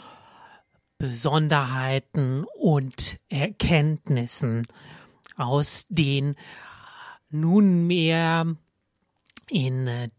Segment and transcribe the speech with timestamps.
[0.98, 4.68] Besonderheiten und Erkenntnissen
[5.38, 6.36] aus den
[7.30, 8.56] nunmehr
[9.50, 10.12] in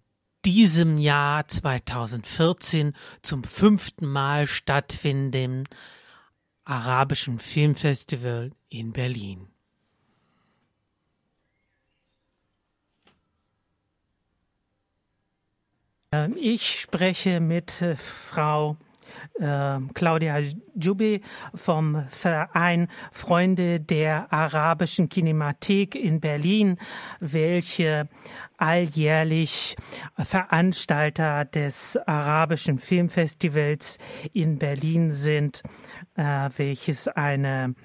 [0.45, 5.69] diesem Jahr 2014 zum fünften Mal stattfindenden
[6.65, 9.50] arabischen Filmfestival in Berlin.
[16.34, 18.77] Ich spreche mit äh, Frau
[19.39, 20.41] äh, Claudia
[20.75, 21.20] Jube
[21.55, 26.78] vom Verein Freunde der arabischen Kinemathek in Berlin,
[27.20, 28.08] welche
[28.56, 29.77] alljährlich
[30.19, 33.98] Veranstalter des arabischen Filmfestivals
[34.33, 35.62] in Berlin sind,
[36.17, 37.77] äh, welches eine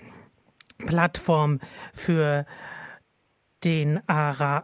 [0.79, 1.59] Plattform
[1.93, 2.47] für
[3.65, 4.63] den Ara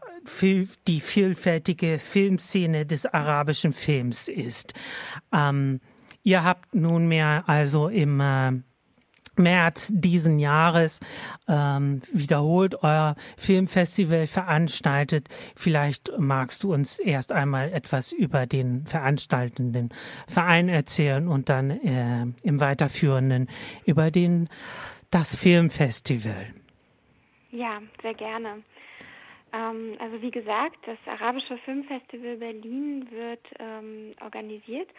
[0.88, 4.74] die vielfältige Filmszene des arabischen Films ist.
[5.34, 5.82] Ähm,
[6.24, 8.52] ihr habt nunmehr also im äh,
[9.38, 11.00] März diesen Jahres
[11.48, 15.30] ähm, wiederholt euer Filmfestival veranstaltet.
[15.56, 19.90] Vielleicht magst du uns erst einmal etwas über den veranstaltenden
[20.28, 23.50] Verein erzählen und dann äh, im weiterführenden
[23.86, 24.50] über den
[25.10, 26.54] das Filmfestival.
[27.52, 28.64] Ja, sehr gerne.
[29.54, 34.90] Ähm, also wie gesagt, das Arabische Filmfestival Berlin wird ähm, organisiert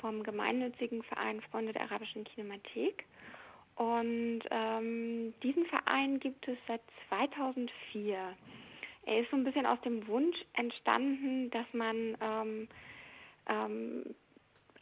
[0.00, 3.04] vom gemeinnützigen Verein Freunde der arabischen Kinemathek.
[3.76, 8.36] Und ähm, diesen Verein gibt es seit 2004.
[9.04, 12.68] Er ist so ein bisschen aus dem Wunsch entstanden, dass man ähm,
[13.48, 14.14] ähm,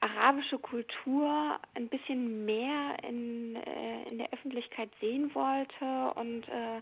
[0.00, 6.80] arabische Kultur ein bisschen mehr in, äh, in der Öffentlichkeit sehen wollte und äh,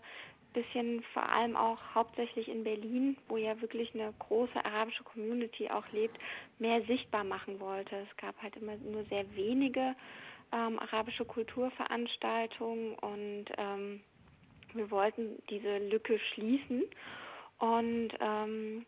[0.53, 5.87] bisschen vor allem auch hauptsächlich in Berlin, wo ja wirklich eine große arabische Community auch
[5.91, 6.17] lebt,
[6.57, 7.95] mehr sichtbar machen wollte.
[7.95, 9.95] Es gab halt immer nur sehr wenige
[10.51, 14.01] ähm, arabische Kulturveranstaltungen und ähm,
[14.73, 16.83] wir wollten diese Lücke schließen
[17.59, 18.85] und ähm,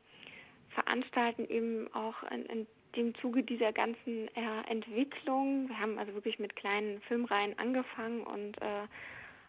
[0.70, 5.70] veranstalten eben auch in, in dem Zuge dieser ganzen äh, Entwicklung.
[5.70, 8.88] Wir haben also wirklich mit kleinen Filmreihen angefangen und äh,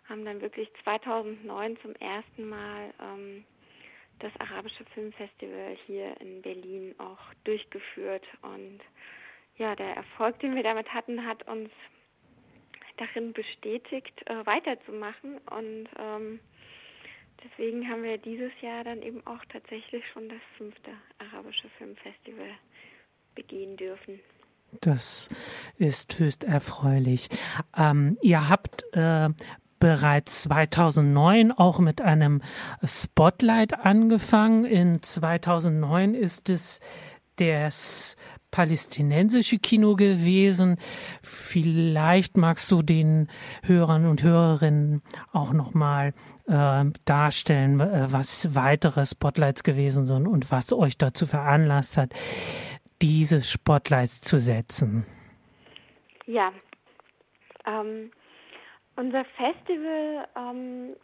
[0.09, 3.45] haben dann wirklich 2009 zum ersten Mal ähm,
[4.19, 8.25] das Arabische Filmfestival hier in Berlin auch durchgeführt.
[8.43, 8.81] Und
[9.57, 11.71] ja, der Erfolg, den wir damit hatten, hat uns
[12.97, 15.39] darin bestätigt, äh, weiterzumachen.
[15.51, 16.41] Und ähm,
[17.45, 22.51] deswegen haben wir dieses Jahr dann eben auch tatsächlich schon das fünfte Arabische Filmfestival
[23.35, 24.21] begehen dürfen.
[24.81, 25.29] Das
[25.77, 27.29] ist höchst erfreulich.
[27.77, 29.29] Ähm, ihr habt äh,
[29.83, 32.41] bereits 2009 auch mit einem
[32.85, 34.65] Spotlight angefangen.
[34.65, 36.79] In 2009 ist es
[37.35, 38.17] das
[38.53, 40.77] palästinensische Kino gewesen.
[41.21, 43.27] Vielleicht magst du den
[43.65, 46.15] Hörern und Hörerinnen auch noch mal
[46.47, 52.13] äh, darstellen, äh, was weitere Spotlights gewesen sind und was euch dazu veranlasst hat,
[53.01, 55.05] diese Spotlights zu setzen.
[56.25, 56.53] Ja,
[57.67, 58.13] ähm,
[58.97, 60.97] unser Festival ähm,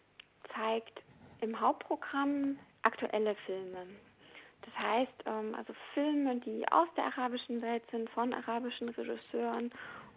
[0.55, 1.03] zeigt
[1.41, 3.87] im Hauptprogramm aktuelle Filme.
[4.63, 9.71] Das heißt, ähm, also Filme, die aus der arabischen Welt sind, von arabischen Regisseuren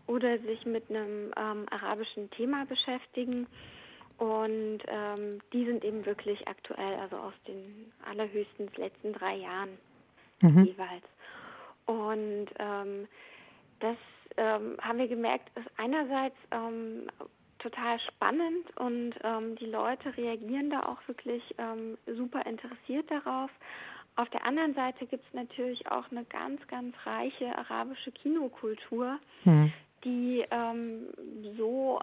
[0.08, 3.48] oder sich mit einem ähm, arabischen Thema beschäftigen.
[4.18, 9.78] Und ähm, die sind eben wirklich aktuell, also aus den allerhöchstens letzten drei Jahren
[10.42, 10.66] mhm.
[10.66, 11.06] jeweils.
[11.86, 13.08] Und ähm,
[13.80, 13.98] das
[14.38, 16.36] ähm, haben wir gemerkt, ist einerseits
[17.62, 23.50] total spannend und ähm, die Leute reagieren da auch wirklich ähm, super interessiert darauf.
[24.16, 29.72] Auf der anderen Seite gibt es natürlich auch eine ganz, ganz reiche arabische Kinokultur, mhm.
[30.04, 31.08] die ähm,
[31.58, 32.00] so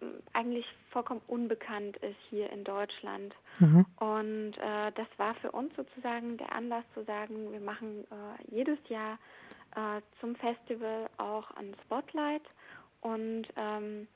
[0.00, 3.34] äh, eigentlich vollkommen unbekannt ist hier in Deutschland.
[3.58, 3.86] Mhm.
[3.98, 8.78] Und äh, das war für uns sozusagen der Anlass zu sagen, wir machen äh, jedes
[8.88, 9.18] Jahr
[9.76, 12.42] äh, zum Festival auch ein Spotlight
[13.00, 14.08] und ähm,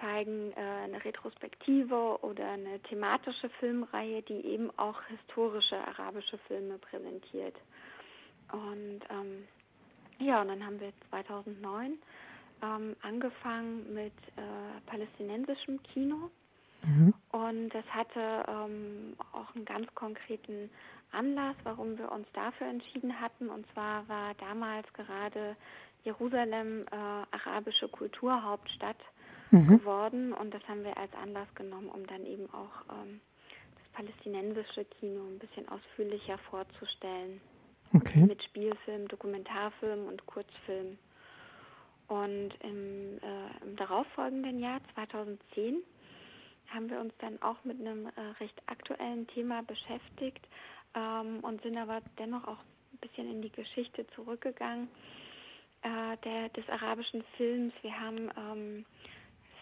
[0.00, 7.56] zeigen äh, eine Retrospektive oder eine thematische Filmreihe, die eben auch historische arabische Filme präsentiert.
[8.52, 9.46] Und ähm,
[10.18, 11.98] ja, und dann haben wir 2009
[12.62, 16.30] ähm, angefangen mit äh, palästinensischem Kino.
[16.82, 17.14] Mhm.
[17.30, 20.70] Und das hatte ähm, auch einen ganz konkreten
[21.12, 23.48] Anlass, warum wir uns dafür entschieden hatten.
[23.48, 25.56] Und zwar war damals gerade
[26.04, 28.98] Jerusalem äh, arabische Kulturhauptstadt
[29.50, 29.78] mhm.
[29.78, 30.32] geworden.
[30.32, 33.20] Und das haben wir als Anlass genommen, um dann eben auch ähm,
[33.76, 37.40] das palästinensische Kino ein bisschen ausführlicher vorzustellen.
[37.94, 38.24] Okay.
[38.24, 40.98] Mit Spielfilm, Dokumentarfilm und Kurzfilm.
[42.08, 45.82] Und im, äh, im darauffolgenden Jahr, 2010,
[46.68, 50.46] haben wir uns dann auch mit einem äh, recht aktuellen Thema beschäftigt
[50.94, 52.58] ähm, und sind aber dennoch auch
[52.92, 54.88] ein bisschen in die Geschichte zurückgegangen
[55.82, 57.72] äh, der, des arabischen Films.
[57.82, 58.84] Wir haben ähm,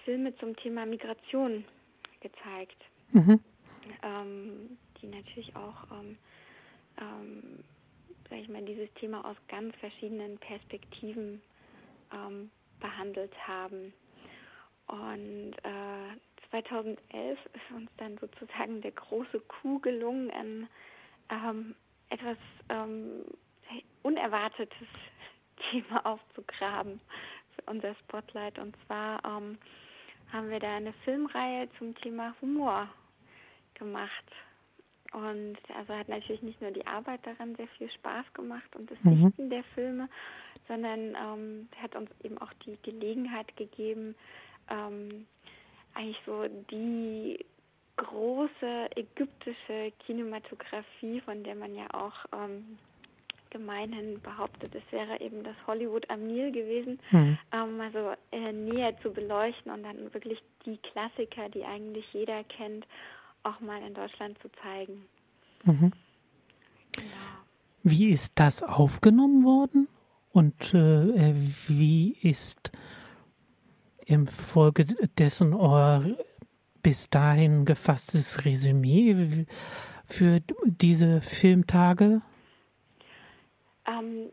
[0.07, 1.65] Filme zum Thema Migration
[2.21, 2.81] gezeigt,
[3.11, 3.41] mhm.
[4.05, 6.17] ähm, die natürlich auch, ähm,
[6.99, 7.65] ähm,
[8.31, 11.43] sag ich mal, dieses Thema aus ganz verschiedenen Perspektiven
[12.15, 13.93] ähm, behandelt haben.
[14.87, 20.69] Und äh, 2011 ist uns dann sozusagen der große Coup gelungen, ein
[21.31, 21.75] ähm,
[22.11, 22.39] etwas
[22.69, 23.25] ähm,
[24.03, 24.89] Unerwartetes
[25.73, 27.01] Thema aufzugraben
[27.57, 28.61] für unser Spotlight.
[28.61, 29.59] Und zwar ähm,
[30.33, 32.89] haben wir da eine Filmreihe zum Thema Humor
[33.75, 34.25] gemacht.
[35.13, 38.99] Und also hat natürlich nicht nur die Arbeit daran sehr viel Spaß gemacht und das
[39.03, 39.25] mhm.
[39.25, 40.09] Sichten der Filme,
[40.69, 44.15] sondern ähm, hat uns eben auch die Gelegenheit gegeben,
[44.69, 45.27] ähm,
[45.95, 47.45] eigentlich so die
[47.97, 52.79] große ägyptische Kinematografie, von der man ja auch ähm,
[53.57, 57.39] gemeinhin behauptet, es wäre eben das Hollywood am Nil gewesen, mhm.
[57.53, 62.87] ähm, also äh, näher zu beleuchten und dann wirklich die Klassiker, die eigentlich jeder kennt,
[63.43, 65.07] auch mal in Deutschland zu zeigen.
[65.65, 65.93] Mhm.
[66.93, 67.37] Genau.
[67.83, 69.89] Wie ist das aufgenommen worden
[70.33, 71.35] und äh,
[71.69, 72.73] wie ist
[74.07, 74.85] im Folge
[75.19, 76.05] dessen euer
[76.83, 79.47] bis dahin gefasstes Resümee
[80.05, 82.23] für diese Filmtage?
[83.87, 84.31] Ähm,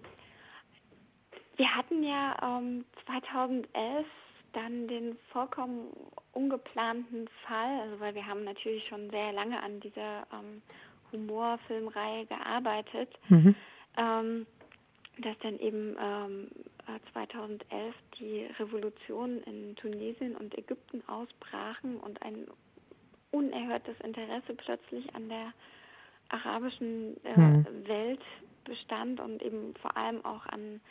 [1.55, 4.05] wir hatten ja ähm, 2011
[4.53, 5.88] dann den vollkommen
[6.31, 10.61] ungeplanten Fall, also weil wir haben natürlich schon sehr lange an dieser ähm,
[11.11, 13.55] Humorfilmreihe gearbeitet, mhm.
[13.97, 14.47] ähm,
[15.19, 16.47] dass dann eben ähm,
[17.13, 22.47] 2011 äh, die Revolutionen in Tunesien und Ägypten ausbrachen und ein
[23.31, 25.53] unerhörtes Interesse plötzlich an der
[26.29, 27.88] arabischen äh, mhm.
[27.88, 28.21] Welt
[28.63, 30.81] bestand und eben vor allem auch an,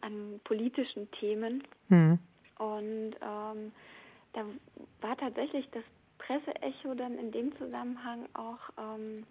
[0.00, 1.64] an politischen Themen.
[1.88, 2.18] Mhm.
[2.58, 3.72] Und ähm,
[4.32, 4.44] da
[5.00, 5.84] war tatsächlich das
[6.18, 9.24] Presseecho dann in dem Zusammenhang auch ähm,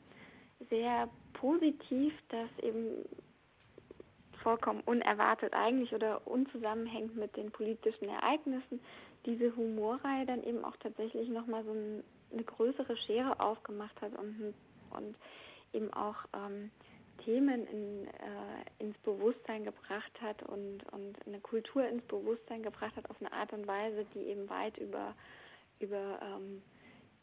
[0.70, 3.06] sehr positiv, dass eben
[4.42, 8.80] vollkommen unerwartet eigentlich oder unzusammenhängend mit den politischen Ereignissen
[9.26, 14.54] diese Humorreihe dann eben auch tatsächlich nochmal so ein, eine größere Schere aufgemacht hat und,
[14.92, 15.16] und
[15.74, 16.72] eben auch ähm,
[17.18, 23.10] Themen in, äh, ins Bewusstsein gebracht hat und, und eine Kultur ins Bewusstsein gebracht hat
[23.10, 25.16] auf eine Art und Weise, die eben weit über,
[25.80, 26.62] über ähm,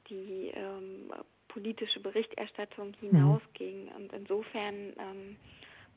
[0.09, 1.13] die ähm,
[1.49, 3.11] politische Berichterstattung mhm.
[3.11, 3.89] hinausging.
[3.97, 5.37] Und insofern ähm,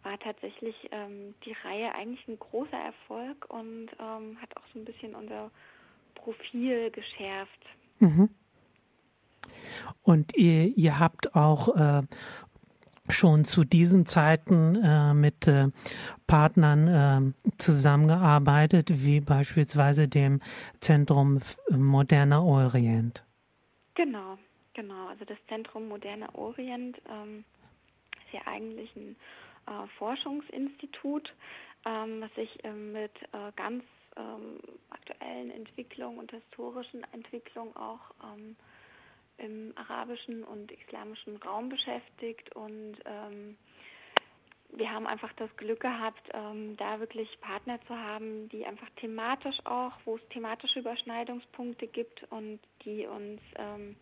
[0.03, 4.85] war tatsächlich ähm, die Reihe eigentlich ein großer Erfolg und ähm, hat auch so ein
[4.85, 5.51] bisschen unser
[6.15, 7.65] Profil geschärft.
[7.99, 8.29] Mhm.
[10.03, 12.03] Und ihr, ihr habt auch äh,
[13.09, 15.67] schon zu diesen Zeiten äh, mit äh,
[16.27, 20.41] Partnern äh, zusammengearbeitet, wie beispielsweise dem
[20.79, 23.23] Zentrum Moderner Orient.
[23.95, 24.37] Genau,
[24.73, 25.07] genau.
[25.07, 27.43] Also das Zentrum Moderner Orient ähm,
[28.25, 29.15] ist ja eigentlich ein
[29.67, 31.33] äh, Forschungsinstitut,
[31.85, 33.83] ähm, was sich ähm, mit äh, ganz
[34.17, 34.59] ähm,
[34.89, 38.55] aktuellen Entwicklungen und historischen Entwicklungen auch ähm,
[39.37, 43.57] im arabischen und islamischen Raum beschäftigt und ähm,
[44.73, 49.57] wir haben einfach das Glück gehabt, ähm, da wirklich Partner zu haben, die einfach thematisch
[49.65, 53.95] auch, wo es thematische Überschneidungspunkte gibt und die uns ähm,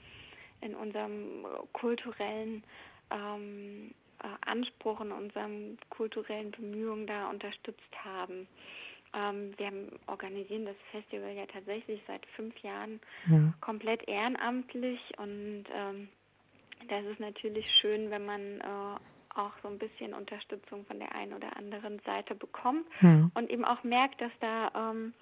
[0.62, 2.64] in unserem kulturellen
[3.12, 8.48] ähm, äh, Anspruch, in unserem kulturellen Bemühungen da unterstützt haben.
[9.16, 9.72] Ähm, wir
[10.08, 13.54] organisieren das Festival ja tatsächlich seit fünf Jahren ja.
[13.62, 16.10] komplett ehrenamtlich und ähm,
[16.90, 19.00] das ist natürlich schön, wenn man äh,
[19.36, 23.30] auch so ein bisschen Unterstützung von der einen oder anderen Seite bekommt ja.
[23.34, 25.14] und eben auch merkt, dass da, ähm,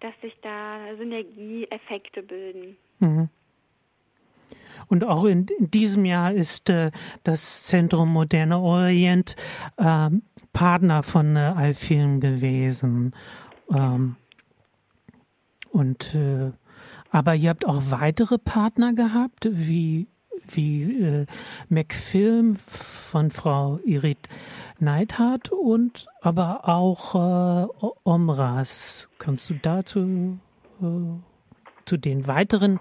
[0.00, 2.76] dass sich da Synergieeffekte bilden.
[3.00, 3.28] Mhm.
[4.88, 6.90] Und auch in, in diesem Jahr ist äh,
[7.24, 9.36] das Zentrum Moderner Orient
[9.76, 10.10] äh,
[10.52, 13.14] Partner von äh, Alfilm gewesen.
[13.70, 14.16] Ähm,
[15.70, 16.52] und äh,
[17.10, 20.08] aber ihr habt auch weitere Partner gehabt, wie
[20.46, 21.26] wie äh,
[21.68, 24.28] McFilm von Frau Irit
[24.78, 29.08] Neidhardt und aber auch äh, Omras.
[29.18, 30.38] Kannst du dazu
[30.80, 30.84] äh,
[31.84, 32.78] zu den weiteren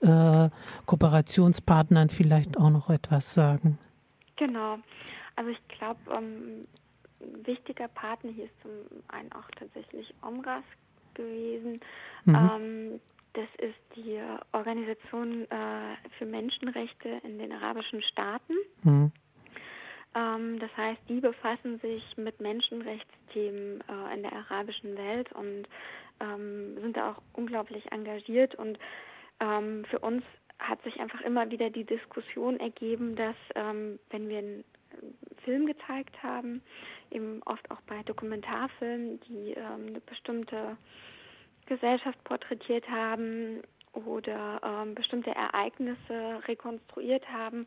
[0.00, 0.50] äh,
[0.86, 3.78] Kooperationspartnern vielleicht auch noch etwas sagen?
[4.36, 4.78] Genau.
[5.36, 6.62] Also ich glaube, ähm,
[7.44, 8.70] wichtiger Partner hier ist zum
[9.08, 10.64] einen auch tatsächlich Omras
[11.14, 11.80] gewesen.
[12.24, 12.34] Mhm.
[12.34, 13.00] Ähm,
[13.34, 14.20] das ist die
[14.52, 18.54] Organisation äh, für Menschenrechte in den arabischen Staaten.
[18.82, 19.12] Mhm.
[20.14, 25.68] Ähm, das heißt, die befassen sich mit Menschenrechtsthemen äh, in der arabischen Welt und
[26.20, 28.56] ähm, sind da auch unglaublich engagiert.
[28.56, 28.78] Und
[29.38, 30.24] ähm, für uns
[30.58, 34.64] hat sich einfach immer wieder die Diskussion ergeben, dass ähm, wenn wir einen
[35.44, 36.62] Film gezeigt haben,
[37.10, 40.76] eben oft auch bei Dokumentarfilmen, die ähm, eine bestimmte
[41.66, 47.66] Gesellschaft porträtiert haben oder ähm, bestimmte Ereignisse rekonstruiert haben,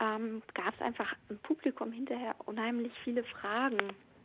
[0.00, 3.78] ähm, gab es einfach im Publikum hinterher unheimlich viele Fragen.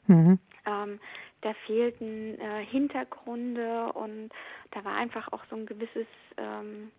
[0.08, 0.40] Mhm.
[0.66, 1.00] Ähm,
[1.42, 4.30] da fehlten äh, Hintergründe und
[4.72, 6.92] da war einfach auch so ein gewisses, ähm,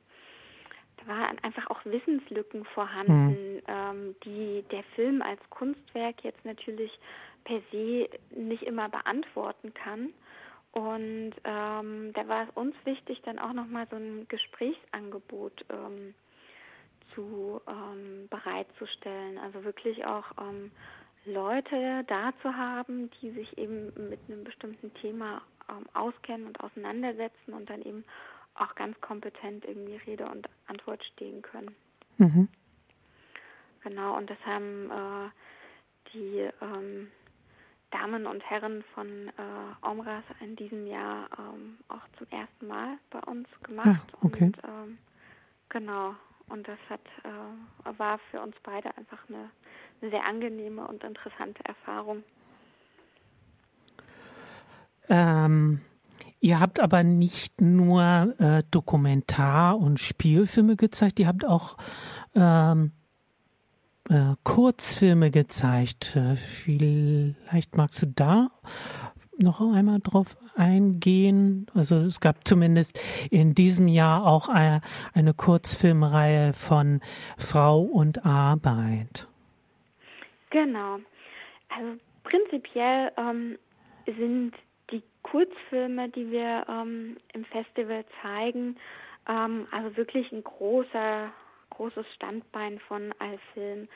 [1.00, 3.62] da waren einfach auch Wissenslücken vorhanden, mhm.
[3.66, 6.98] ähm, die der Film als Kunstwerk jetzt natürlich
[7.44, 10.12] per se nicht immer beantworten kann.
[10.72, 16.14] Und ähm, da war es uns wichtig, dann auch nochmal so ein Gesprächsangebot ähm,
[17.14, 19.38] zu ähm, bereitzustellen.
[19.38, 20.70] Also wirklich auch ähm,
[21.24, 27.54] Leute da zu haben, die sich eben mit einem bestimmten Thema ähm, auskennen und auseinandersetzen
[27.54, 28.04] und dann eben
[28.60, 31.74] auch ganz kompetent irgendwie Rede und Antwort stehen können.
[32.18, 32.48] Mhm.
[33.82, 35.30] Genau, und das haben äh,
[36.12, 37.10] die ähm,
[37.90, 43.20] Damen und Herren von äh, Omras in diesem Jahr ähm, auch zum ersten Mal bei
[43.20, 43.88] uns gemacht.
[44.12, 44.44] Ah, okay.
[44.44, 44.98] Und ähm,
[45.68, 46.14] genau,
[46.48, 49.50] und das hat äh, war für uns beide einfach eine,
[50.00, 52.24] eine sehr angenehme und interessante Erfahrung.
[55.08, 55.80] Ähm,
[56.40, 61.76] ihr habt aber nicht nur äh, Dokumentar- und Spielfilme gezeigt, ihr habt auch
[62.34, 62.92] ähm,
[64.08, 66.16] äh, Kurzfilme gezeigt.
[66.16, 68.50] Äh, vielleicht magst du da
[69.38, 71.66] noch einmal drauf eingehen.
[71.74, 72.98] Also es gab zumindest
[73.30, 74.80] in diesem Jahr auch eine,
[75.14, 77.00] eine Kurzfilmreihe von
[77.36, 79.28] Frau und Arbeit.
[80.50, 80.98] Genau.
[81.68, 83.58] Also prinzipiell ähm,
[84.06, 84.54] sind
[84.90, 88.76] die Kurzfilme, die wir ähm, im Festival zeigen,
[89.28, 91.32] ähm, also wirklich ein großer
[91.78, 93.88] großes Standbein von Allfilm.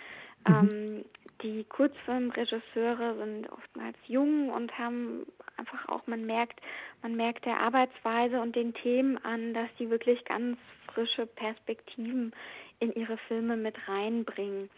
[0.47, 0.55] Mhm.
[0.71, 1.05] Ähm,
[1.43, 6.61] die Kurzfilmregisseure sind oftmals jung und haben einfach auch, man merkt,
[7.03, 10.59] man merkt der Arbeitsweise und den Themen an, dass sie wirklich ganz
[10.93, 12.33] frische Perspektiven
[12.79, 14.71] in ihre Filme mit reinbringen.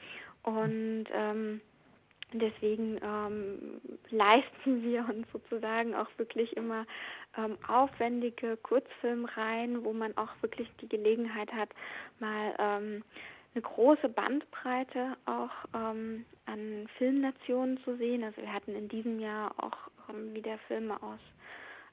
[0.42, 1.61] Und ähm,
[2.40, 6.86] deswegen ähm, leisten wir uns sozusagen auch wirklich immer
[7.36, 11.70] ähm, aufwendige Kurzfilmreihen, wo man auch wirklich die Gelegenheit hat,
[12.20, 13.04] mal ähm,
[13.54, 18.24] eine große Bandbreite auch ähm, an Filmnationen zu sehen.
[18.24, 19.76] Also wir hatten in diesem Jahr auch
[20.10, 21.20] ähm, wieder Filme aus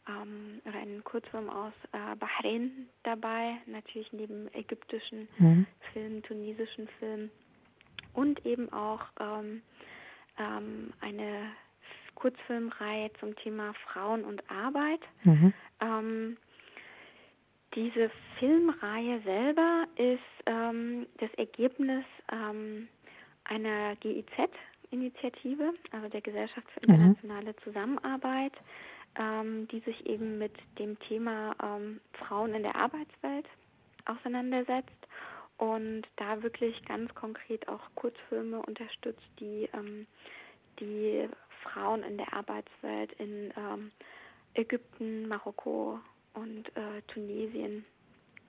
[0.07, 5.67] ähm, oder einen Kurzfilm aus äh, Bahrain dabei, natürlich neben ägyptischen mhm.
[5.93, 7.31] Filmen, tunesischen Filmen
[8.13, 9.61] und eben auch ähm,
[10.37, 11.51] ähm, eine
[12.15, 15.01] Kurzfilmreihe zum Thema Frauen und Arbeit.
[15.23, 15.53] Mhm.
[15.79, 16.37] Ähm,
[17.73, 22.87] diese Filmreihe selber ist ähm, das Ergebnis ähm,
[23.45, 26.95] einer GIZ-Initiative, also der Gesellschaft für mhm.
[26.95, 27.55] internationale.
[27.63, 28.53] Zusammenarbeit,
[29.19, 33.45] ähm, die sich eben mit dem Thema ähm, Frauen in der Arbeitswelt
[34.05, 35.07] auseinandersetzt
[35.61, 40.07] und da wirklich ganz konkret auch Kurzfilme unterstützt, die ähm,
[40.79, 41.29] die
[41.61, 43.91] Frauen in der Arbeitswelt in ähm,
[44.55, 45.99] Ägypten, Marokko
[46.33, 47.85] und äh, Tunesien,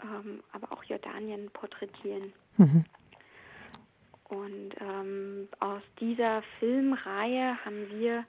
[0.03, 2.33] ähm, aber auch Jordanien porträtieren.
[2.57, 2.85] Mhm.
[4.31, 8.25] Und ähm, aus dieser Filmreihe haben wir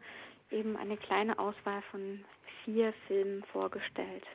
[0.52, 2.20] eben eine kleine Auswahl von
[2.66, 4.25] vier Filmen vorgestellt.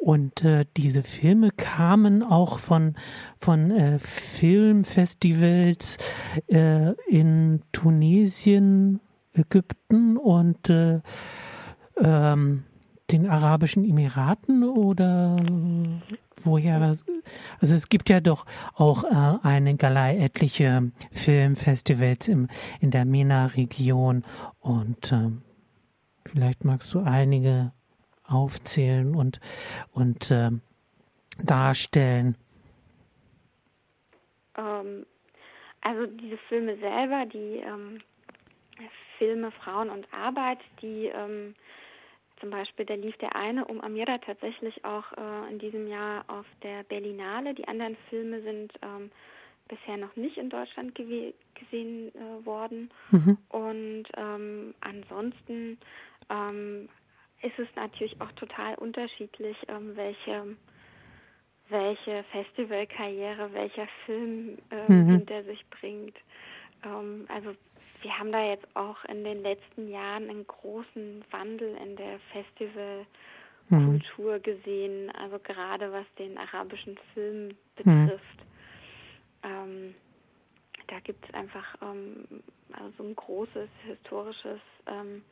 [0.00, 2.96] Und äh, diese Filme kamen auch von,
[3.38, 5.98] von äh, Filmfestivals
[6.48, 8.98] äh, in Tunesien,
[9.32, 11.00] Ägypten und äh,
[11.98, 12.64] ähm,
[13.12, 15.36] den Arabischen Emiraten oder
[16.42, 17.04] woher also
[17.60, 22.48] es gibt ja doch auch äh, eine Galei etliche Filmfestivals im,
[22.80, 24.24] in der MENA-Region
[24.60, 25.30] und äh,
[26.24, 27.72] vielleicht magst du einige
[28.24, 29.40] aufzählen und,
[29.92, 30.50] und äh,
[31.44, 32.36] darstellen.
[34.56, 35.06] Ähm,
[35.80, 38.00] also diese Filme selber, die ähm,
[39.18, 41.54] Filme Frauen und Arbeit, die ähm,
[42.40, 46.46] zum Beispiel, da lief der eine um Amira tatsächlich auch äh, in diesem Jahr auf
[46.62, 47.54] der Berlinale.
[47.54, 49.12] Die anderen Filme sind ähm,
[49.68, 52.90] bisher noch nicht in Deutschland gesehen äh, worden.
[53.12, 53.38] Mhm.
[53.48, 55.78] Und ähm, ansonsten
[56.30, 56.88] ähm,
[57.42, 60.56] ist es natürlich auch total unterschiedlich, ähm, welche
[61.68, 65.10] welche Festivalkarriere welcher Film äh, mhm.
[65.10, 66.16] hinter sich bringt.
[66.84, 67.54] Ähm, also
[68.02, 74.38] wir haben da jetzt auch in den letzten Jahren einen großen Wandel in der Festivalkultur
[74.38, 74.42] mhm.
[74.42, 77.56] gesehen, also gerade was den arabischen Film mhm.
[77.76, 78.44] betrifft.
[79.44, 79.44] Mhm.
[79.44, 79.94] Ähm,
[80.88, 85.22] da gibt es einfach ähm, also ein großes historisches ähm,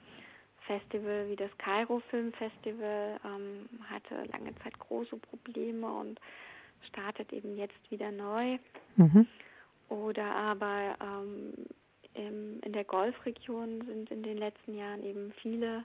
[0.67, 6.21] Festival wie das Kairo Film Festival ähm, hatte lange Zeit große Probleme und
[6.88, 8.59] startet eben jetzt wieder neu.
[8.97, 9.26] Mhm.
[9.88, 11.52] Oder aber ähm,
[12.14, 15.85] im, in der Golfregion sind in den letzten Jahren eben viele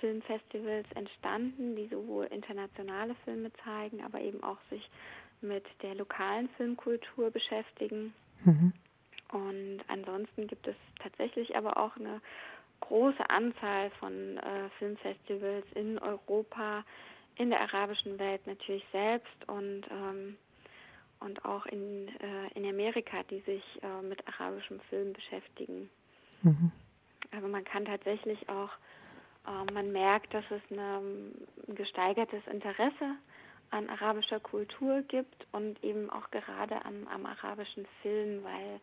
[0.00, 4.88] Filmfestivals entstanden, die sowohl internationale Filme zeigen, aber eben auch sich
[5.40, 8.14] mit der lokalen Filmkultur beschäftigen.
[8.44, 8.72] Mhm.
[9.32, 12.20] Und ansonsten gibt es tatsächlich aber auch eine
[12.88, 16.84] große Anzahl von äh, Filmfestivals in Europa,
[17.36, 20.36] in der arabischen Welt natürlich selbst und ähm,
[21.20, 25.88] und auch in, äh, in Amerika, die sich äh, mit arabischem Film beschäftigen.
[26.42, 26.70] Mhm.
[27.30, 28.70] Also man kann tatsächlich auch,
[29.46, 30.98] äh, man merkt, dass es eine,
[31.68, 33.16] ein gesteigertes Interesse
[33.70, 38.80] an arabischer Kultur gibt und eben auch gerade am, am arabischen Film, weil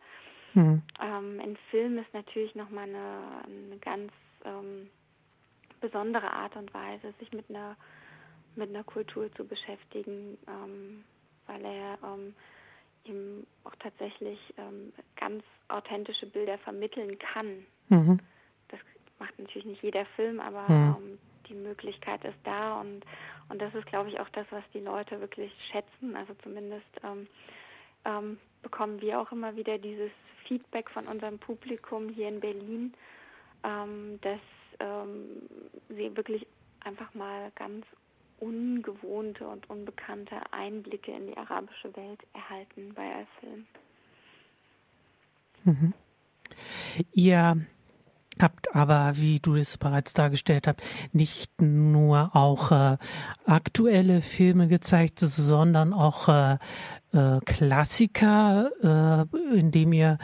[0.54, 0.82] mhm.
[1.00, 4.12] ähm, ein Film ist natürlich nochmal eine, eine ganz
[4.44, 4.88] ähm,
[5.80, 7.76] besondere Art und Weise, sich mit einer
[8.54, 11.04] mit einer Kultur zu beschäftigen, ähm,
[11.46, 12.34] weil er ähm,
[13.04, 17.64] ihm auch tatsächlich ähm, ganz authentische Bilder vermitteln kann.
[17.88, 18.20] Mhm.
[18.68, 18.78] Das
[19.18, 20.96] macht natürlich nicht jeder Film, aber mhm.
[20.98, 23.04] ähm, die Möglichkeit ist da und
[23.48, 26.16] und das ist, glaube ich, auch das, was die Leute wirklich schätzen.
[26.16, 26.88] Also zumindest
[28.04, 30.10] ähm, bekommen wir auch immer wieder dieses
[30.46, 32.94] Feedback von unserem Publikum hier in Berlin,
[33.64, 34.40] ähm, dass
[34.80, 35.42] ähm,
[35.88, 36.46] sie wirklich
[36.84, 37.86] einfach mal ganz
[38.40, 43.66] ungewohnte und unbekannte Einblicke in die arabische Welt erhalten bei Al-Film.
[45.64, 45.94] Mhm.
[47.12, 47.56] Ihr
[48.42, 52.96] habt aber, wie du es bereits dargestellt hast, nicht nur auch äh,
[53.46, 56.58] aktuelle Filme gezeigt, sondern auch äh,
[57.12, 60.18] äh, Klassiker, äh, indem ihr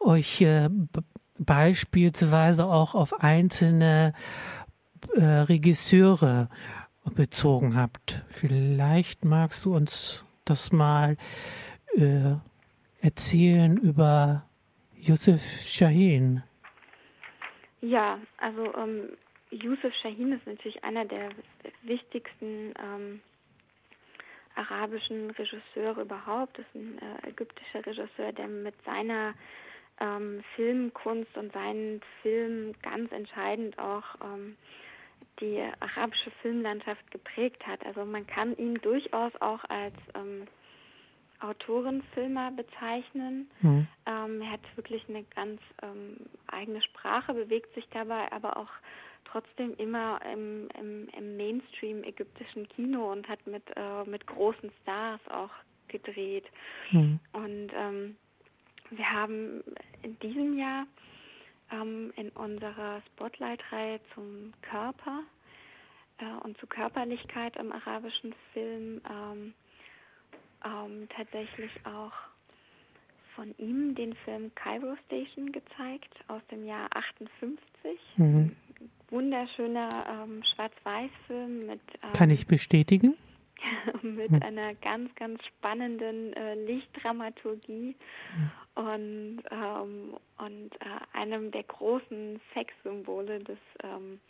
[0.00, 0.70] euch äh,
[1.38, 4.12] beispielsweise auch auf einzelne
[5.14, 6.48] äh, Regisseure
[7.14, 8.22] bezogen habt.
[8.28, 11.16] Vielleicht magst du uns das mal
[11.96, 12.34] äh,
[13.00, 14.44] erzählen über
[14.98, 16.42] Yusuf Shahin.
[17.84, 19.10] Ja, also ähm,
[19.50, 21.28] Yusuf Shahin ist natürlich einer der
[21.82, 23.20] wichtigsten ähm,
[24.54, 26.58] arabischen Regisseure überhaupt.
[26.58, 29.34] Das ist ein äh, ägyptischer Regisseur, der mit seiner
[30.00, 34.56] ähm, Filmkunst und seinen Filmen ganz entscheidend auch ähm,
[35.40, 37.84] die arabische Filmlandschaft geprägt hat.
[37.84, 40.46] Also man kann ihn durchaus auch als ähm,
[41.44, 43.50] Autorenfilmer bezeichnen.
[43.60, 43.86] Mhm.
[44.06, 48.70] Ähm, er hat wirklich eine ganz ähm, eigene Sprache, bewegt sich dabei aber auch
[49.24, 55.20] trotzdem immer im, im, im Mainstream ägyptischen Kino und hat mit, äh, mit großen Stars
[55.28, 55.50] auch
[55.88, 56.44] gedreht.
[56.92, 57.18] Mhm.
[57.32, 58.16] Und ähm,
[58.90, 59.62] wir haben
[60.02, 60.86] in diesem Jahr
[61.72, 65.22] ähm, in unserer Spotlight-Reihe zum Körper
[66.18, 69.00] äh, und zur Körperlichkeit im arabischen Film
[70.64, 72.12] ähm, tatsächlich auch
[73.34, 77.58] von ihm den Film Cairo Station gezeigt aus dem Jahr 58.
[78.16, 78.56] Mhm.
[79.10, 81.80] Wunderschöner ähm, Schwarz-Weiß-Film mit.
[82.02, 83.16] Ähm, Kann ich bestätigen?
[84.02, 84.42] mit hm.
[84.42, 87.96] einer ganz, ganz spannenden äh, Lichtdramaturgie
[88.34, 88.84] hm.
[88.84, 94.20] und, ähm, und äh, einem der großen Sexsymbole des ähm,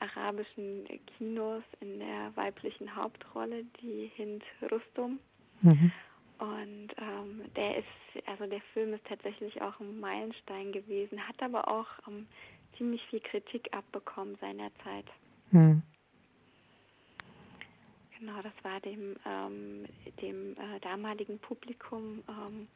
[0.00, 5.18] arabischen Kinos in der weiblichen Hauptrolle, die Hind Rustum.
[5.62, 5.92] Mhm.
[6.38, 11.66] Und ähm, der ist, also der Film ist tatsächlich auch ein Meilenstein gewesen, hat aber
[11.66, 12.26] auch ähm,
[12.76, 15.06] ziemlich viel Kritik abbekommen seinerzeit.
[15.50, 15.82] Mhm.
[18.18, 19.84] Genau, das war dem, ähm,
[20.20, 22.68] dem äh, damaligen Publikum ähm,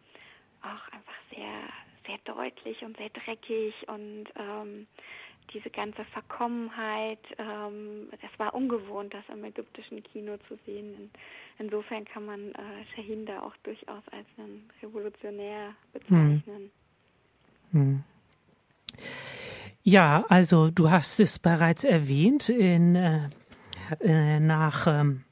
[0.63, 1.69] auch einfach sehr,
[2.07, 4.87] sehr deutlich und sehr dreckig und ähm,
[5.53, 10.95] diese ganze Verkommenheit, ähm, das war ungewohnt, das im ägyptischen Kino zu sehen.
[10.95, 11.11] In,
[11.59, 16.71] insofern kann man äh, Shahin da auch durchaus als einen Revolutionär bezeichnen.
[17.73, 17.81] Hm.
[17.81, 18.05] Hm.
[19.83, 23.29] Ja, also du hast es bereits erwähnt, in, äh,
[24.01, 25.25] äh nach ähm,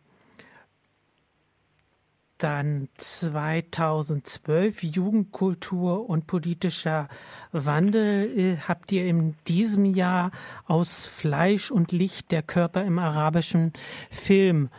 [2.42, 7.08] dann 2012 Jugendkultur und politischer
[7.52, 10.30] Wandel äh, habt ihr in diesem Jahr
[10.66, 13.72] aus Fleisch und Licht der Körper im arabischen
[14.10, 14.70] Film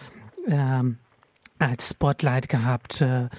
[0.47, 0.97] ähm,
[1.59, 3.01] als Spotlight gehabt.
[3.01, 3.29] Äh,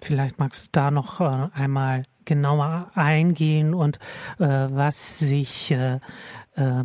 [0.00, 3.98] vielleicht magst du da noch äh, einmal genauer eingehen und
[4.38, 6.00] äh, was sich äh,
[6.56, 6.84] äh,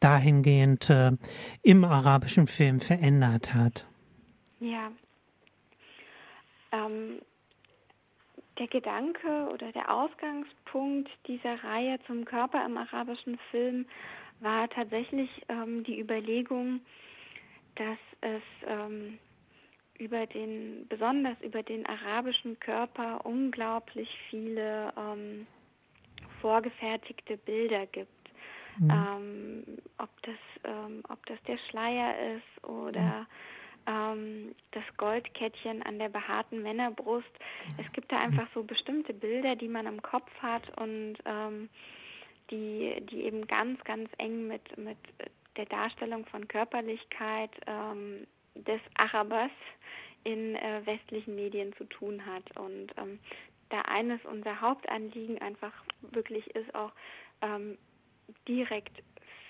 [0.00, 0.92] dahingehend
[1.62, 3.86] im arabischen Film verändert hat.
[4.60, 4.90] Ja,
[6.74, 7.20] ähm,
[8.58, 13.86] der Gedanke oder der Ausgangspunkt dieser Reihe zum Körper im arabischen Film
[14.40, 16.80] war tatsächlich ähm, die Überlegung,
[17.76, 19.18] dass es ähm,
[19.98, 25.46] über den, besonders über den arabischen Körper unglaublich viele ähm,
[26.40, 28.10] vorgefertigte Bilder gibt.
[28.78, 28.90] Mhm.
[28.90, 29.64] Ähm,
[29.98, 30.34] ob das,
[30.64, 33.26] ähm, ob das der Schleier ist oder mhm
[33.86, 37.30] ähm, das Goldkettchen an der behaarten Männerbrust.
[37.78, 41.68] Es gibt da einfach so bestimmte Bilder, die man im Kopf hat und ähm,
[42.50, 44.98] die, die eben ganz, ganz eng mit, mit
[45.56, 49.50] der Darstellung von Körperlichkeit ähm, des Arabers
[50.24, 52.56] in äh, westlichen Medien zu tun hat.
[52.58, 53.18] Und ähm,
[53.70, 56.92] da eines unserer Hauptanliegen einfach wirklich ist, auch
[57.42, 57.78] ähm,
[58.48, 59.02] direkt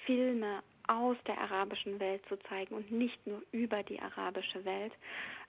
[0.04, 4.92] Filme aus der arabischen Welt zu zeigen und nicht nur über die arabische Welt,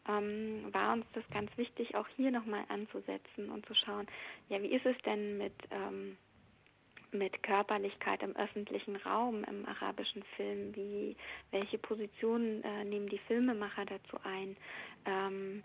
[0.08, 4.08] ähm, war uns das ganz wichtig, auch hier nochmal anzusetzen und zu schauen,
[4.50, 6.18] ja, wie ist es denn mit, ähm,
[7.12, 10.76] mit Körperlichkeit im öffentlichen Raum im arabischen Film?
[10.76, 11.16] Wie,
[11.52, 14.56] welche Positionen äh, nehmen die Filmemacher dazu ein?
[15.06, 15.64] Ähm,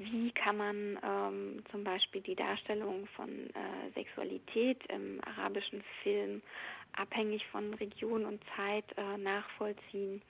[0.00, 6.40] wie kann man ähm, zum Beispiel die Darstellung von äh, Sexualität im arabischen Film
[6.92, 10.22] abhängig von Region und Zeit äh, nachvollziehen.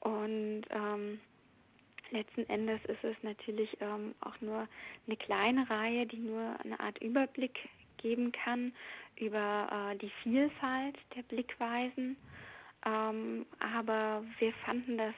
[0.00, 1.20] Und ähm,
[2.10, 4.66] letzten Endes ist es natürlich ähm, auch nur
[5.06, 7.58] eine kleine Reihe, die nur eine Art Überblick
[7.98, 8.72] geben kann
[9.16, 12.16] über äh, die Vielfalt der Blickweisen.
[12.86, 15.14] Ähm, aber wir fanden das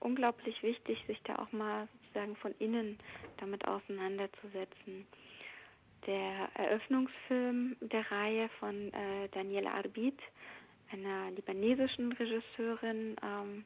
[0.00, 2.98] unglaublich wichtig, sich da auch mal sozusagen von innen
[3.38, 5.06] damit auseinanderzusetzen.
[6.06, 10.18] Der Eröffnungsfilm der Reihe von äh, Danielle Arbit,
[10.92, 13.64] einer libanesischen Regisseurin, ähm,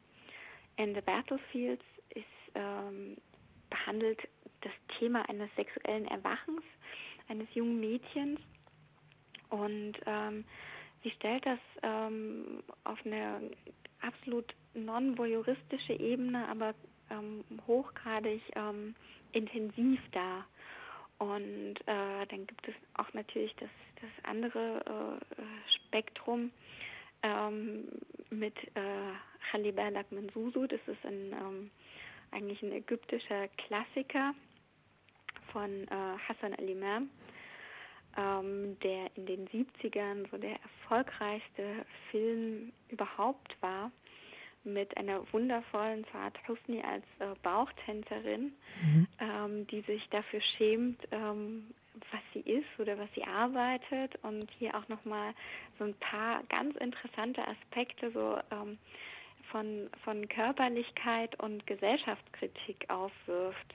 [0.76, 3.16] In the Battlefields, ist, ähm,
[3.70, 4.20] behandelt
[4.60, 6.62] das Thema eines sexuellen Erwachens
[7.28, 8.38] eines jungen Mädchens.
[9.48, 10.44] Und ähm,
[11.02, 13.50] sie stellt das ähm, auf eine
[14.02, 16.74] absolut non-voyeuristische Ebene, aber
[17.10, 18.94] ähm, hochgradig ähm,
[19.32, 20.46] intensiv dar.
[21.18, 26.50] Und äh, dann gibt es auch natürlich das, das andere äh, Spektrum
[27.22, 27.88] ähm,
[28.30, 29.12] mit äh,
[29.50, 30.66] Khalibah Lakmansusu.
[30.66, 31.70] Das ist ein, ähm,
[32.32, 34.34] eigentlich ein ägyptischer Klassiker
[35.52, 37.08] von äh, Hassan al-Imam,
[38.18, 43.90] ähm, der in den 70ern so der erfolgreichste Film überhaupt war
[44.66, 48.52] mit einer wundervollen Saad Husni als äh, Bauchtänzerin,
[48.82, 49.06] mhm.
[49.20, 51.68] ähm, die sich dafür schämt, ähm,
[52.10, 55.32] was sie ist oder was sie arbeitet und hier auch nochmal
[55.78, 58.78] so ein paar ganz interessante Aspekte so ähm,
[59.50, 63.74] von, von Körperlichkeit und Gesellschaftskritik aufwirft.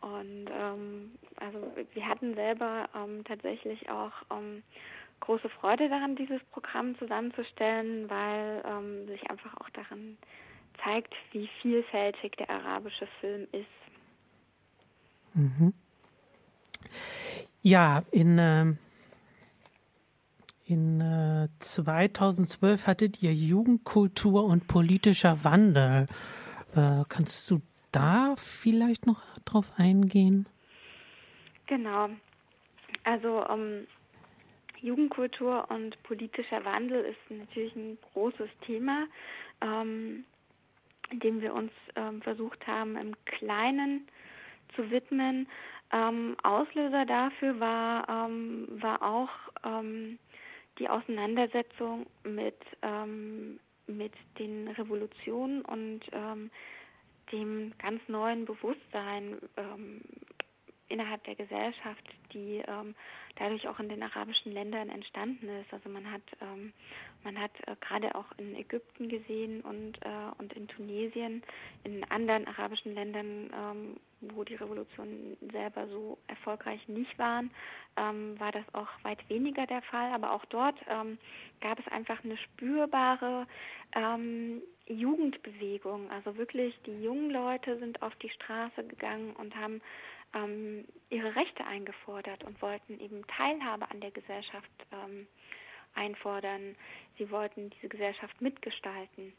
[0.00, 4.62] Und ähm, also wir hatten selber ähm, tatsächlich auch ähm,
[5.22, 10.18] große Freude daran, dieses Programm zusammenzustellen, weil ähm, sich einfach auch daran
[10.84, 13.66] zeigt, wie vielfältig der arabische Film ist.
[15.34, 15.72] Mhm.
[17.62, 18.74] Ja, in, äh,
[20.66, 26.08] in äh, 2012 hattet ihr Jugendkultur und politischer Wandel.
[26.74, 30.46] Äh, kannst du da vielleicht noch drauf eingehen?
[31.66, 32.08] Genau.
[33.04, 33.86] Also ähm,
[34.82, 39.06] Jugendkultur und politischer Wandel ist natürlich ein großes Thema,
[39.60, 40.24] ähm,
[41.12, 44.08] dem wir uns ähm, versucht haben, im Kleinen
[44.74, 45.46] zu widmen.
[45.92, 49.30] Ähm, Auslöser dafür war, ähm, war auch
[49.64, 50.18] ähm,
[50.78, 56.00] die Auseinandersetzung mit, ähm, mit den Revolutionen und
[57.30, 59.38] dem ganz neuen Bewusstsein
[60.92, 62.94] innerhalb der Gesellschaft, die ähm,
[63.36, 65.72] dadurch auch in den arabischen Ländern entstanden ist.
[65.72, 66.72] Also man hat ähm,
[67.24, 71.42] man hat äh, gerade auch in Ägypten gesehen und äh, und in Tunesien,
[71.84, 77.50] in anderen arabischen Ländern, ähm, wo die Revolutionen selber so erfolgreich nicht waren,
[77.96, 80.12] ähm, war das auch weit weniger der Fall.
[80.12, 81.18] Aber auch dort ähm,
[81.60, 83.46] gab es einfach eine spürbare
[83.94, 86.10] ähm, Jugendbewegung.
[86.10, 89.80] Also wirklich, die jungen Leute sind auf die Straße gegangen und haben
[90.34, 95.26] ähm, ihre Rechte eingefordert und wollten eben Teilhabe an der Gesellschaft ähm,
[95.94, 96.74] einfordern.
[97.18, 99.32] Sie wollten diese Gesellschaft mitgestalten,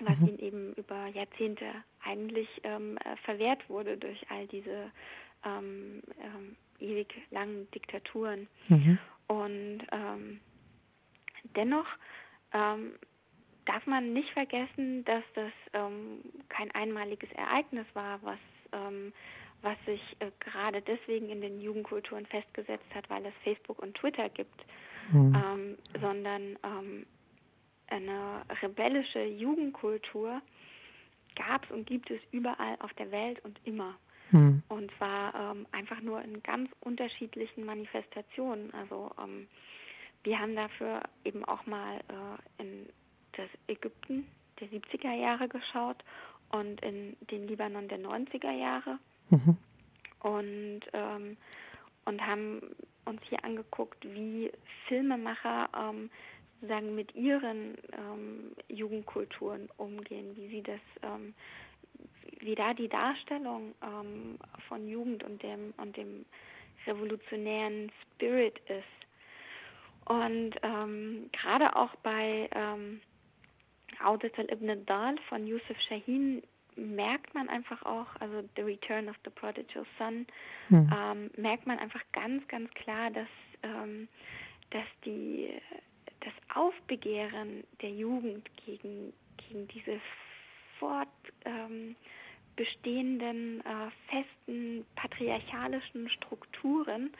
[0.00, 0.28] was mhm.
[0.28, 1.66] ihnen eben über Jahrzehnte
[2.02, 4.90] eigentlich ähm, äh, verwehrt wurde durch all diese
[5.44, 8.48] ähm, ähm, ewig langen Diktaturen.
[8.68, 8.98] Mhm.
[9.26, 10.40] Und ähm,
[11.54, 11.86] dennoch
[13.64, 18.38] darf man nicht vergessen, dass das ähm, kein einmaliges Ereignis war, was
[18.72, 19.12] ähm,
[19.64, 24.28] was sich äh, gerade deswegen in den Jugendkulturen festgesetzt hat, weil es Facebook und Twitter
[24.28, 24.64] gibt,
[25.12, 25.34] mhm.
[25.34, 27.06] ähm, sondern ähm,
[27.88, 30.40] eine rebellische Jugendkultur
[31.34, 33.96] gab es und gibt es überall auf der Welt und immer.
[34.30, 34.62] Mhm.
[34.68, 38.72] Und zwar ähm, einfach nur in ganz unterschiedlichen Manifestationen.
[38.74, 39.48] Also ähm,
[40.22, 42.88] wir haben dafür eben auch mal äh, in
[43.32, 44.26] das Ägypten
[44.60, 46.02] der 70er Jahre geschaut
[46.50, 48.98] und in den Libanon der 90er Jahre
[49.30, 49.56] Mhm.
[50.20, 51.36] Und, ähm,
[52.04, 52.62] und haben
[53.04, 54.50] uns hier angeguckt, wie
[54.88, 56.10] Filmemacher ähm,
[56.60, 61.34] sozusagen mit ihren ähm, Jugendkulturen umgehen, wie sie das, ähm,
[62.40, 66.24] wie da die Darstellung ähm, von Jugend und dem und dem
[66.86, 70.06] revolutionären Spirit ist.
[70.06, 73.00] Und ähm, gerade auch bei ähm,
[74.02, 76.42] Audet al-Ibn Dal von Yusuf Shahin
[76.76, 80.26] merkt man einfach auch, also The Return of the Prodigal Son,
[80.68, 80.90] mhm.
[80.94, 83.28] ähm, merkt man einfach ganz, ganz klar, dass,
[83.62, 84.08] ähm,
[84.70, 85.60] dass die,
[86.20, 90.00] das Aufbegehren der Jugend gegen, gegen diese
[90.78, 91.96] fortbestehenden,
[92.56, 97.12] ähm, äh, festen, patriarchalischen Strukturen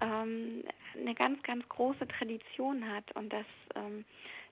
[0.00, 0.64] ähm,
[0.94, 4.04] eine ganz, ganz große Tradition hat und dass, ähm,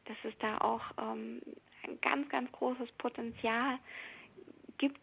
[0.07, 1.41] dass es da auch ähm,
[1.85, 3.85] ein ganz, ganz großes Potenzial gibt,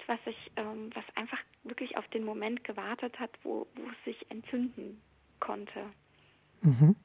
[0.07, 4.29] was sich, ähm, was einfach wirklich auf den Moment gewartet hat, wo, wo es sich
[4.29, 5.01] entzünden
[5.39, 5.85] konnte.
[6.61, 6.95] Mhm.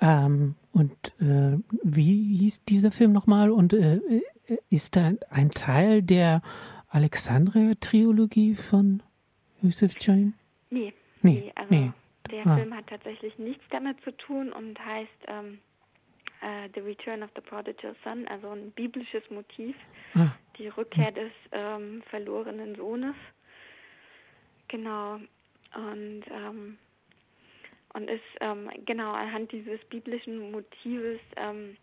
[0.00, 3.50] Ähm, und äh, wie hieß dieser Film nochmal?
[3.50, 4.22] Und äh, äh
[4.70, 6.40] ist da ein Teil der
[6.88, 9.02] Alexandria-Trilogie von
[9.60, 10.34] Yusuf Jain?
[10.70, 10.94] Nee.
[11.22, 11.92] Nee, nee also nee.
[12.30, 12.56] der ah.
[12.56, 15.58] Film hat tatsächlich nichts damit zu tun und heißt ähm,
[16.42, 19.76] uh, The Return of the Prodigal Son, also ein biblisches Motiv,
[20.14, 20.30] ah.
[20.58, 23.14] Die Rückkehr des ähm, verlorenen Sohnes.
[24.68, 25.20] Genau.
[25.74, 26.78] Und, ähm,
[27.94, 31.76] und ist ähm, genau anhand dieses biblischen Motives ähm,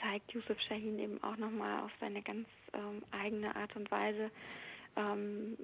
[0.00, 4.30] zeigt Yusuf Shahin eben auch nochmal auf seine ganz ähm, eigene Art und Weise,
[4.96, 5.56] ähm,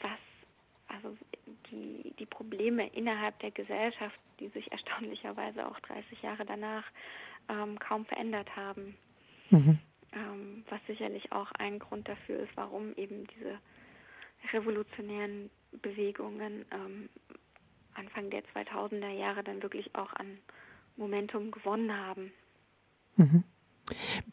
[0.00, 0.18] was
[0.88, 1.16] also
[1.70, 6.84] die, die Probleme innerhalb der Gesellschaft, die sich erstaunlicherweise auch 30 Jahre danach
[7.78, 8.96] kaum verändert haben.
[9.50, 9.78] Mhm.
[10.16, 13.58] Ähm, was sicherlich auch ein Grund dafür ist, warum eben diese
[14.52, 15.50] revolutionären
[15.82, 17.10] Bewegungen ähm,
[17.94, 20.38] Anfang der 2000er Jahre dann wirklich auch an
[20.96, 22.32] Momentum gewonnen haben.
[23.16, 23.44] Mhm.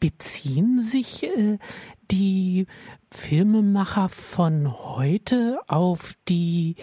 [0.00, 1.58] Beziehen sich äh,
[2.10, 2.66] die
[3.10, 6.76] Filmemacher von heute auf die,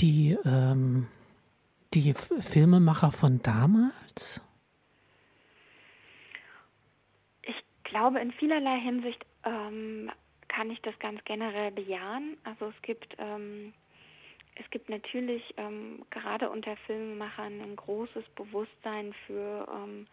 [0.00, 1.06] die, ähm,
[1.94, 4.42] die Filmemacher von damals?
[7.42, 7.64] Ich
[7.96, 10.10] glaube, in vielerlei Hinsicht ähm,
[10.48, 12.36] kann ich das ganz generell bejahen.
[12.44, 13.72] Also es gibt ähm,
[14.56, 20.06] es gibt natürlich ähm, gerade unter Filmemachern ein großes Bewusstsein für ähm,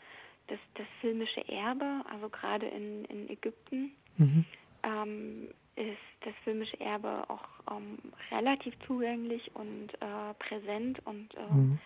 [0.47, 4.45] das, das filmische Erbe, also gerade in, in Ägypten, mhm.
[4.83, 7.97] ähm, ist das filmische Erbe auch ähm,
[8.31, 11.79] relativ zugänglich und äh, präsent und äh, mhm.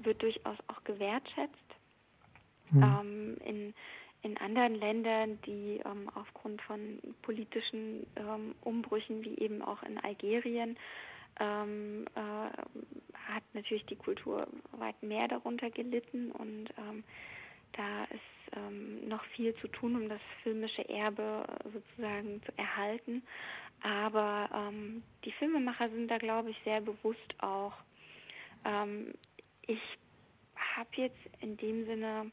[0.00, 1.54] wird durchaus auch gewertschätzt.
[2.70, 2.82] Mhm.
[2.82, 3.74] Ähm, in,
[4.22, 10.76] in anderen Ländern, die ähm, aufgrund von politischen ähm, Umbrüchen, wie eben auch in Algerien,
[11.40, 17.04] ähm, äh, hat natürlich die Kultur weit mehr darunter gelitten und ähm,
[17.74, 23.22] da ist ähm, noch viel zu tun, um das filmische Erbe sozusagen zu erhalten.
[23.82, 27.74] Aber ähm, die Filmemacher sind da, glaube ich, sehr bewusst auch.
[29.62, 29.80] Ich
[30.54, 32.32] habe jetzt in dem Sinne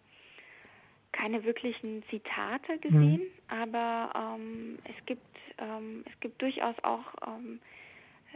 [1.16, 3.32] keine wirklichen Zitate gesehen, mhm.
[3.48, 5.26] aber ähm, es gibt
[5.58, 7.60] ähm, es gibt durchaus auch ähm,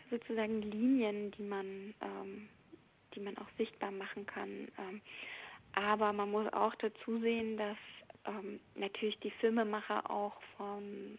[0.10, 2.48] sozusagen Linien, die man ähm,
[3.14, 4.70] die man auch sichtbar machen kann.
[4.78, 5.02] Ähm,
[5.74, 7.78] aber man muss auch dazu sehen, dass
[8.26, 11.18] ähm, natürlich die Filmemacher auch von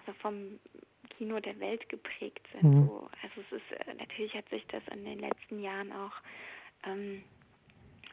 [0.00, 0.60] also vom
[1.16, 2.64] Kino der Welt geprägt sind.
[2.64, 2.86] Mhm.
[2.86, 3.08] So.
[3.22, 6.14] Also es ist äh, natürlich hat sich das in den letzten Jahren auch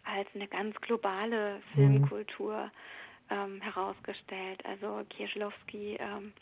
[0.09, 1.61] als eine ganz globale mhm.
[1.75, 2.71] Filmkultur
[3.29, 4.63] ähm, herausgestellt.
[4.65, 6.33] Also Kieślowski ähm,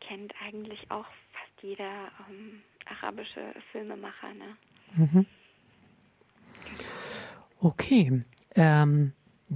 [0.00, 4.34] kennt eigentlich auch fast jeder ähm, arabische Filmemacher.
[4.34, 4.56] Ne?
[4.96, 5.26] Mhm.
[7.60, 8.24] Okay.
[8.56, 9.12] Ähm,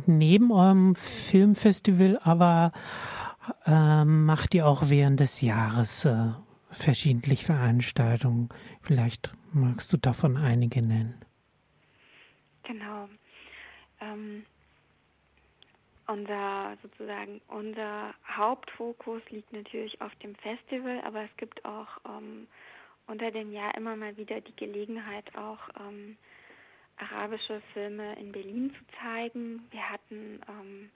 [0.06, 2.72] neben eurem Filmfestival aber
[3.66, 6.32] ähm, macht ihr auch während des Jahres äh,
[6.70, 8.48] verschiedentlich Veranstaltungen.
[8.82, 11.24] Vielleicht magst du davon einige nennen.
[12.64, 13.08] Genau.
[14.00, 14.44] Ähm,
[16.06, 22.48] unser sozusagen unser Hauptfokus liegt natürlich auf dem Festival, aber es gibt auch ähm,
[23.06, 26.16] unter dem Jahr immer mal wieder die Gelegenheit, auch ähm,
[26.96, 29.66] arabische Filme in Berlin zu zeigen.
[29.70, 30.90] Wir hatten ähm,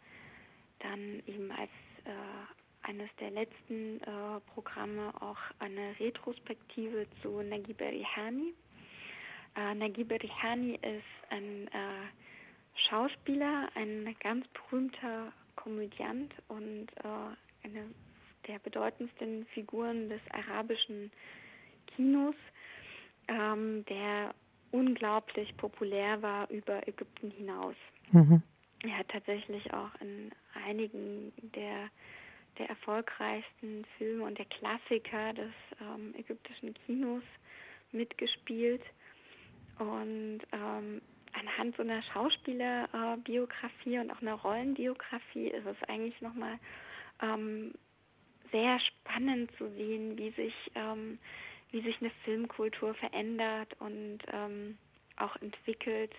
[0.81, 1.71] dann eben als
[2.05, 8.55] äh, eines der letzten äh, Programme auch eine Retrospektive zu Nagib Rihani.
[9.57, 12.09] Äh, Nagib Rihani ist ein äh,
[12.75, 17.87] Schauspieler, ein ganz berühmter Komödiant und äh, eine
[18.47, 21.11] der bedeutendsten Figuren des arabischen
[21.87, 22.35] Kinos,
[23.29, 24.35] ähm, der
[24.73, 27.77] unglaublich populär war über Ägypten hinaus.
[28.11, 28.43] Mhm.
[28.83, 30.33] Er hat tatsächlich auch in
[30.67, 31.89] einigen der,
[32.59, 37.23] der erfolgreichsten Filme und der Klassiker des ähm, ägyptischen Kinos
[37.93, 38.83] mitgespielt.
[39.79, 41.01] Und ähm,
[41.33, 46.59] anhand so einer Schauspielerbiografie und auch einer Rollenbiografie ist es eigentlich nochmal
[47.23, 47.73] ähm,
[48.51, 51.19] sehr spannend zu sehen, wie sich ähm,
[51.73, 54.77] wie sich eine Filmkultur verändert und ähm,
[55.17, 56.13] auch entwickelt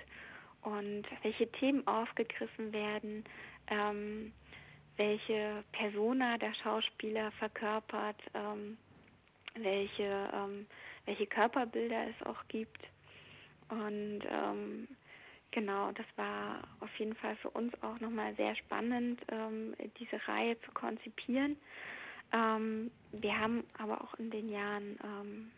[0.62, 3.24] und welche Themen aufgegriffen werden,
[3.68, 4.34] ähm,
[4.98, 8.78] welche Persona der Schauspieler verkörpert, ähm,
[9.56, 10.66] welche, ähm,
[11.06, 12.82] welche Körperbilder es auch gibt.
[13.70, 14.88] Und ähm,
[15.54, 20.60] genau, das war auf jeden Fall für uns auch nochmal sehr spannend, ähm, diese Reihe
[20.62, 21.56] zu konzipieren.
[22.34, 25.52] Ähm, wir haben aber auch in den Jahren, ähm,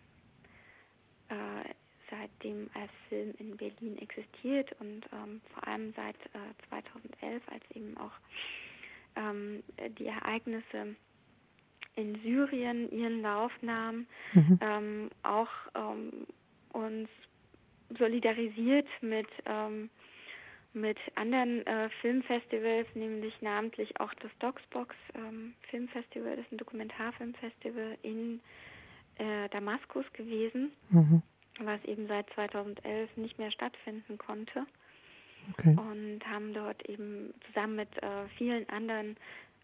[1.30, 1.70] äh,
[2.10, 7.98] seitdem als Film in Berlin existiert und ähm, vor allem seit äh, 2011, als eben
[7.98, 8.12] auch
[9.16, 9.64] ähm,
[9.98, 10.96] die Ereignisse
[11.96, 14.60] in Syrien ihren Lauf nahmen, mhm.
[14.62, 15.50] Ähm, auch
[16.74, 17.10] uns
[17.98, 19.28] solidarisiert mit
[20.76, 27.98] mit anderen äh, Filmfestivals, nämlich namentlich auch das Docsbox ähm, Filmfestival, das ist ein Dokumentarfilmfestival
[28.04, 28.42] in
[29.18, 31.22] äh, Damaskus gewesen, mhm.
[31.60, 34.66] was eben seit 2011 nicht mehr stattfinden konnte.
[35.54, 35.78] Okay.
[35.78, 39.16] Und haben dort eben zusammen mit äh, vielen anderen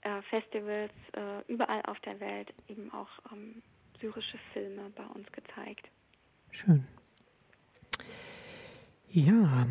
[0.03, 3.61] äh, Festivals äh, überall auf der Welt eben auch ähm,
[3.99, 5.89] syrische Filme bei uns gezeigt.
[6.51, 6.87] Schön.
[9.13, 9.67] Ja,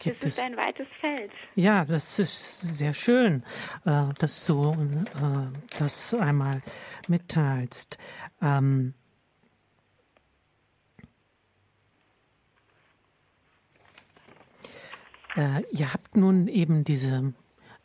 [0.00, 1.30] Gibt es ist ein weites Feld.
[1.54, 3.44] Ja, das ist sehr schön,
[3.84, 6.62] äh, dass du äh, das einmal
[7.06, 7.98] mitteilst.
[8.40, 8.94] Ähm,
[15.36, 17.34] äh, ihr habt nun eben diese,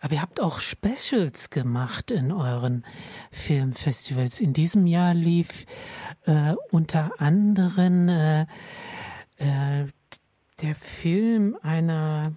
[0.06, 2.86] aber ihr habt auch Specials gemacht in euren
[3.32, 4.40] Filmfestivals.
[4.40, 5.66] In diesem Jahr lief
[6.28, 8.42] äh, unter anderem äh,
[9.40, 9.88] äh,
[10.62, 12.34] der Film einer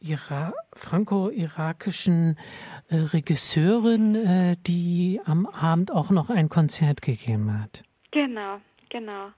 [0.00, 2.38] Ira franco-irakischen
[2.88, 7.82] äh, Regisseurin, äh, die am Abend auch noch ein Konzert gegeben hat.
[8.10, 9.32] Genau, genau.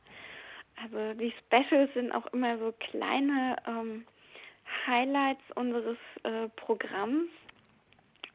[0.81, 4.05] Also die Specials sind auch immer so kleine ähm,
[4.87, 7.31] Highlights unseres äh, Programms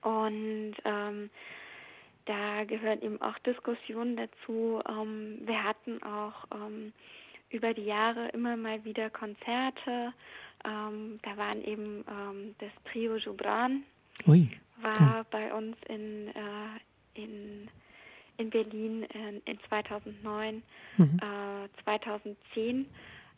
[0.01, 1.29] und ähm,
[2.25, 4.81] da gehören eben auch Diskussionen dazu.
[4.87, 6.93] Ähm, wir hatten auch ähm,
[7.49, 10.13] über die Jahre immer mal wieder Konzerte.
[10.63, 13.83] Ähm, da waren eben ähm, das Trio Jubran
[14.27, 14.49] Ui.
[14.81, 17.67] war bei uns in, äh, in,
[18.37, 20.61] in Berlin in, in 2009.
[20.97, 21.19] Mhm.
[21.19, 22.85] Äh, 2010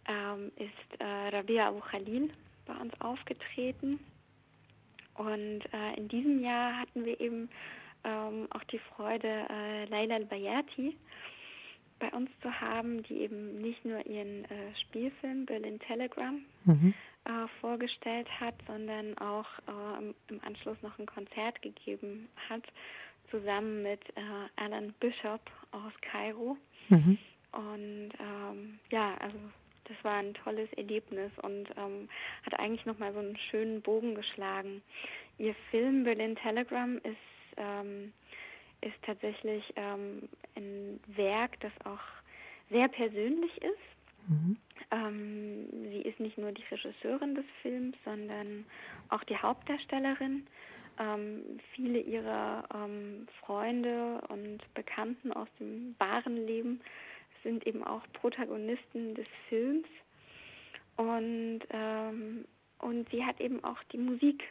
[0.08, 2.30] ähm, ist äh, Rabia Abu Khalil
[2.66, 4.00] bei uns aufgetreten.
[5.16, 7.50] Und äh, in diesem Jahr hatten wir eben
[8.04, 10.98] ähm, auch die Freude, äh, Laila al-Bayati
[12.00, 16.94] bei uns zu haben, die eben nicht nur ihren äh, Spielfilm Berlin Telegram mhm.
[17.26, 22.64] äh, vorgestellt hat, sondern auch äh, im, im, Anschluss noch ein Konzert gegeben hat,
[23.30, 24.22] zusammen mit äh,
[24.56, 25.42] Alan Bishop
[25.72, 26.58] aus Kairo.
[26.90, 27.18] Mhm.
[27.52, 29.38] Und ähm, ja, also
[29.92, 32.10] das war ein tolles Erlebnis und ähm,
[32.46, 34.82] hat eigentlich nochmal so einen schönen Bogen geschlagen.
[35.38, 38.14] Ihr Film Berlin Telegram ist ähm,
[38.82, 42.00] ist tatsächlich ähm, ein Werk, das auch
[42.70, 44.28] sehr persönlich ist.
[44.28, 44.58] Mhm.
[44.92, 48.66] Ähm, sie ist nicht nur die Regisseurin des Films, sondern
[49.10, 50.48] auch die Hauptdarstellerin.
[51.00, 56.82] Ähm, viele ihrer ähm, Freunde und Bekannten aus dem wahren Leben
[57.44, 59.88] sind eben auch Protagonisten des Films.
[60.98, 62.46] Und, ähm,
[62.80, 64.44] und sie hat eben auch die Musik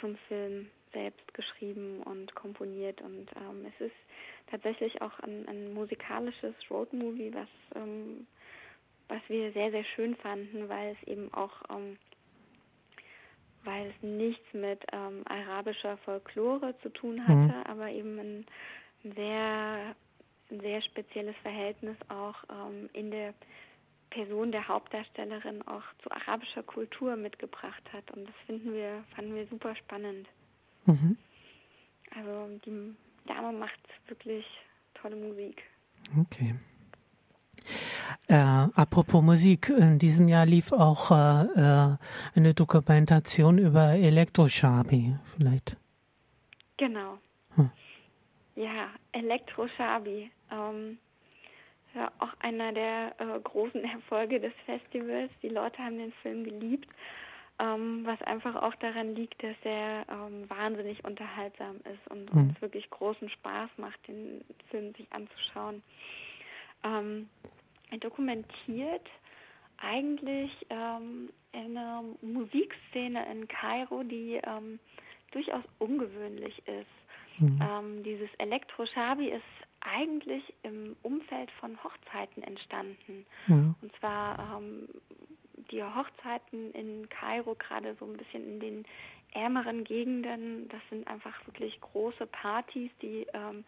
[0.00, 3.00] zum Film selbst geschrieben und komponiert.
[3.00, 3.96] Und ähm, es ist
[4.50, 8.26] tatsächlich auch ein, ein musikalisches Roadmovie, was, ähm,
[9.08, 11.98] was wir sehr, sehr schön fanden, weil es eben auch, ähm,
[13.64, 17.28] weil es nichts mit ähm, arabischer Folklore zu tun mhm.
[17.28, 17.64] hatte, mhm.
[17.66, 18.46] aber eben ein,
[19.04, 19.94] ein, sehr,
[20.50, 23.34] ein sehr spezielles Verhältnis auch ähm, in der
[24.10, 28.10] Person der Hauptdarstellerin auch zu arabischer Kultur mitgebracht hat.
[28.12, 30.26] Und das finden wir, fanden wir super spannend.
[30.86, 31.16] Mhm.
[32.14, 32.94] Also die
[33.26, 34.46] Dame macht wirklich
[34.94, 35.62] tolle Musik.
[36.18, 36.54] Okay.
[38.28, 41.96] Äh, apropos Musik, in diesem Jahr lief auch äh, äh
[42.34, 45.76] eine Dokumentation über Elektroschabi, vielleicht.
[46.76, 47.18] Genau.
[47.56, 47.70] Hm.
[48.58, 50.30] Ja, Elektroschabi.
[50.50, 50.98] Ähm,
[51.94, 55.30] ja, auch einer der äh, großen Erfolge des Festivals.
[55.42, 56.88] Die Leute haben den Film geliebt
[57.60, 62.40] ähm, was einfach auch daran liegt, dass er ähm, wahnsinnig unterhaltsam ist und mhm.
[62.40, 65.82] uns wirklich großen Spaß macht, den Film sich anzuschauen.
[66.84, 67.28] Ähm,
[67.90, 69.06] er dokumentiert
[69.78, 74.78] eigentlich ähm, eine Musikszene in Kairo, die ähm,
[75.32, 76.86] durchaus ungewöhnlich ist.
[77.38, 77.60] Mhm.
[77.62, 79.42] Ähm, dieses Elektro-Shabi ist
[79.80, 83.26] eigentlich im Umfeld von Hochzeiten entstanden.
[83.46, 83.74] Mhm.
[83.80, 84.88] Und zwar ähm,
[85.70, 88.84] die Hochzeiten in Kairo, gerade so ein bisschen in den
[89.32, 93.64] ärmeren Gegenden, das sind einfach wirklich große Partys, die ähm,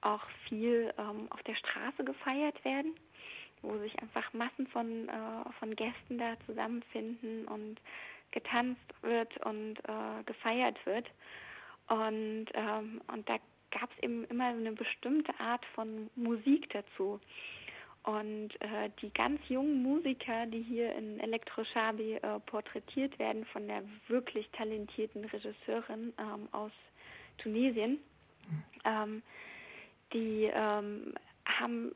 [0.00, 2.94] auch viel ähm, auf der Straße gefeiert werden,
[3.62, 7.80] wo sich einfach Massen von, äh, von Gästen da zusammenfinden und
[8.30, 11.06] getanzt wird und äh, gefeiert wird.
[11.88, 13.36] Und, ähm, und da
[13.70, 17.20] gab es eben immer eine bestimmte Art von Musik dazu.
[18.04, 23.82] Und äh, die ganz jungen Musiker, die hier in Elektroschabi äh, porträtiert werden von der
[24.06, 26.72] wirklich talentierten Regisseurin ähm, aus
[27.38, 27.98] Tunesien,
[28.84, 29.22] ähm,
[30.12, 31.14] die ähm,
[31.44, 31.92] haben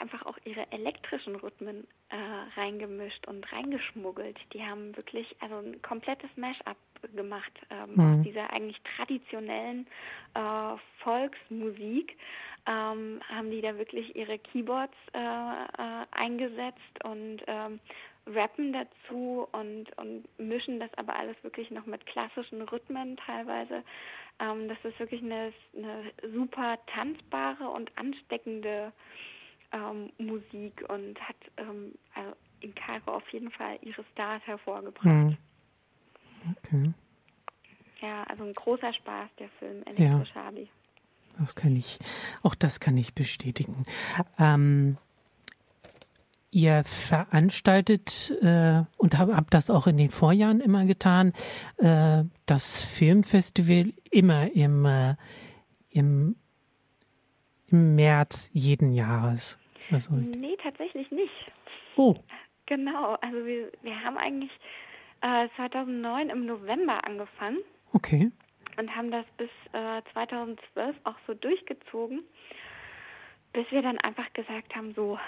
[0.00, 2.16] einfach auch ihre elektrischen Rhythmen äh,
[2.60, 4.38] reingemischt und reingeschmuggelt.
[4.52, 6.76] Die haben wirklich also ein komplettes Mash-up
[7.14, 8.00] gemacht ähm, mhm.
[8.00, 9.86] aus dieser eigentlich traditionellen
[10.34, 12.16] äh, Volksmusik
[12.66, 17.80] ähm, haben die da wirklich ihre Keyboards äh, äh, eingesetzt und ähm,
[18.26, 23.82] rappen dazu und, und mischen das aber alles wirklich noch mit klassischen Rhythmen teilweise.
[24.38, 28.92] Ähm, das ist wirklich eine, eine super tanzbare und ansteckende
[29.72, 35.04] ähm, Musik und hat ähm, also in Kairo auf jeden Fall ihre Stars hervorgebracht.
[35.04, 35.36] Mhm.
[36.50, 36.92] Okay.
[38.00, 40.22] Ja, also ein großer Spaß, der Film Elektro ja.
[41.38, 41.98] Das kann ich,
[42.42, 43.86] auch das kann ich bestätigen.
[44.38, 44.98] Ähm,
[46.50, 51.32] ihr veranstaltet äh, und habt hab das auch in den Vorjahren immer getan,
[51.78, 55.14] äh, das Filmfestival immer im, äh,
[55.90, 56.36] im,
[57.68, 59.58] im März jeden Jahres.
[59.78, 61.32] Ist das so nee, tatsächlich nicht.
[61.96, 62.14] Oh.
[62.66, 64.52] Genau, also wir, wir haben eigentlich
[65.22, 67.58] äh, 2009 im November angefangen.
[67.92, 68.30] Okay
[68.76, 72.22] und haben das bis äh, 2012 auch so durchgezogen,
[73.52, 75.18] bis wir dann einfach gesagt haben, so,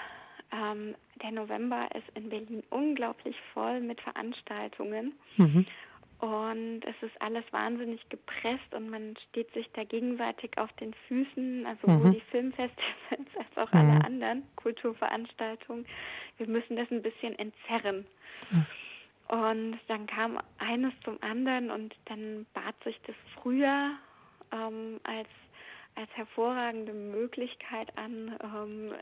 [0.51, 5.13] ähm, der November ist in Berlin unglaublich voll mit Veranstaltungen.
[5.37, 5.65] Mhm.
[6.19, 11.65] Und es ist alles wahnsinnig gepresst und man steht sich da gegenseitig auf den Füßen,
[11.65, 11.97] also mhm.
[11.97, 12.79] sowohl die Filmfestivals
[13.37, 13.79] als auch mhm.
[13.79, 15.85] alle anderen Kulturveranstaltungen.
[16.37, 18.05] Wir müssen das ein bisschen entzerren.
[18.49, 18.65] Mhm.
[19.27, 23.91] Und dann kam eines zum anderen und dann bat sich das früher
[24.51, 25.29] ähm, als,
[25.95, 28.93] als hervorragende Möglichkeit an, ähm,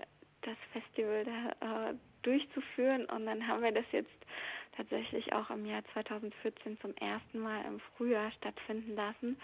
[0.41, 3.05] das Festival da äh, durchzuführen.
[3.05, 4.11] Und dann haben wir das jetzt
[4.77, 9.37] tatsächlich auch im Jahr 2014 zum ersten Mal im Frühjahr stattfinden lassen.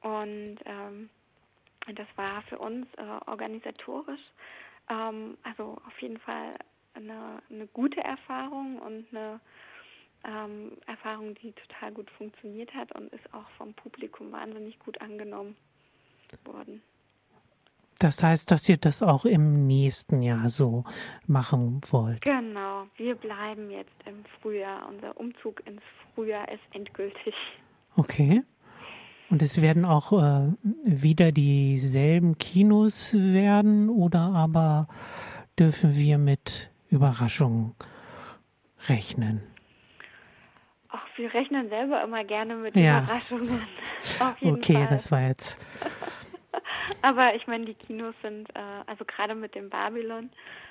[0.00, 1.10] Und ähm,
[1.94, 4.20] das war für uns äh, organisatorisch
[4.90, 6.56] Ähm, also auf jeden Fall
[6.94, 9.40] eine, eine gute Erfahrung und eine
[10.24, 15.56] ähm, Erfahrung, die total gut funktioniert hat und ist auch vom Publikum wahnsinnig gut angenommen
[16.44, 16.82] worden.
[17.98, 20.84] Das heißt, dass ihr das auch im nächsten Jahr so
[21.26, 22.22] machen wollt.
[22.22, 24.88] Genau, wir bleiben jetzt im Frühjahr.
[24.88, 25.82] Unser Umzug ins
[26.14, 27.34] Frühjahr ist endgültig.
[27.96, 28.42] Okay.
[29.28, 34.88] Und es werden auch äh, wieder dieselben Kinos werden oder aber
[35.58, 37.74] dürfen wir mit Überraschungen
[38.88, 39.42] rechnen?
[41.20, 43.02] Wir rechnen selber immer gerne mit ja.
[43.02, 43.62] Überraschungen.
[44.42, 44.86] okay, Fall.
[44.88, 45.60] das war jetzt.
[47.02, 50.30] Aber ich meine, die Kinos sind, äh, also gerade mit dem Babylon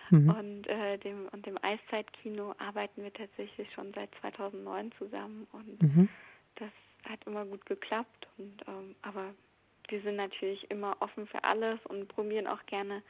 [0.10, 0.30] mhm.
[0.32, 6.10] und, äh, dem, und dem Eiszeitkino arbeiten wir tatsächlich schon seit 2009 zusammen und mhm.
[6.56, 6.70] das
[7.08, 8.28] hat immer gut geklappt.
[8.40, 9.26] Und, ähm, aber
[9.88, 13.04] wir sind natürlich immer offen für alles und probieren auch gerne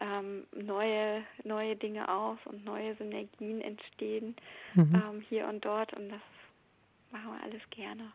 [0.00, 4.36] ähm, neue, neue Dinge aus und neue Synergien entstehen
[4.74, 4.94] mhm.
[4.94, 6.20] ähm, hier und dort und das
[7.10, 8.12] machen wir alles gerne.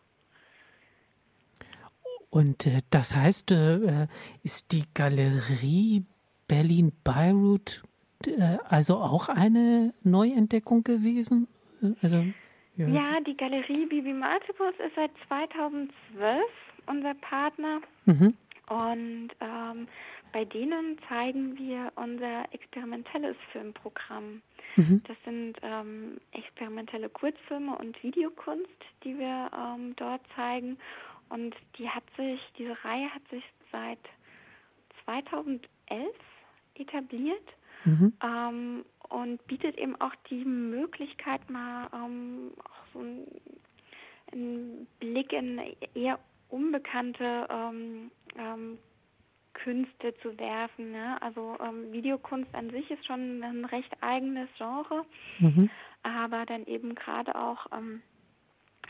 [2.30, 4.08] Und äh, das heißt, äh, äh
[4.44, 6.04] ist die Galerie
[6.48, 7.84] Berlin-Beirut
[8.28, 11.48] äh, also auch eine Neuentdeckung gewesen?
[12.02, 12.26] Also,
[12.76, 16.44] ja, ja die Galerie Bibi Martibus ist seit 2012
[16.88, 17.82] unser Partner.
[18.06, 18.34] Mhm.
[18.70, 19.88] Und ähm,
[20.34, 24.42] bei denen zeigen wir unser experimentelles Filmprogramm.
[24.76, 25.02] Mhm.
[25.08, 28.68] Das sind ähm, experimentelle Kurzfilme und Videokunst,
[29.04, 30.78] die wir ähm, dort zeigen.
[31.30, 34.00] Und die hat sich, diese Reihe hat sich seit
[35.06, 35.62] 2011
[36.76, 37.48] etabliert
[37.86, 38.14] mhm.
[38.24, 43.28] ähm, und bietet eben auch die Möglichkeit, mal ähm, auch so einen,
[44.32, 45.62] einen, Blick in
[45.94, 46.18] eher
[46.50, 48.80] unbekannte ähm, ähm,
[49.54, 50.92] Künste zu werfen.
[50.92, 51.22] Ne?
[51.22, 55.06] Also ähm, Videokunst an sich ist schon ein recht eigenes Genre,
[55.40, 55.70] mhm.
[56.04, 58.02] aber dann eben gerade auch ähm,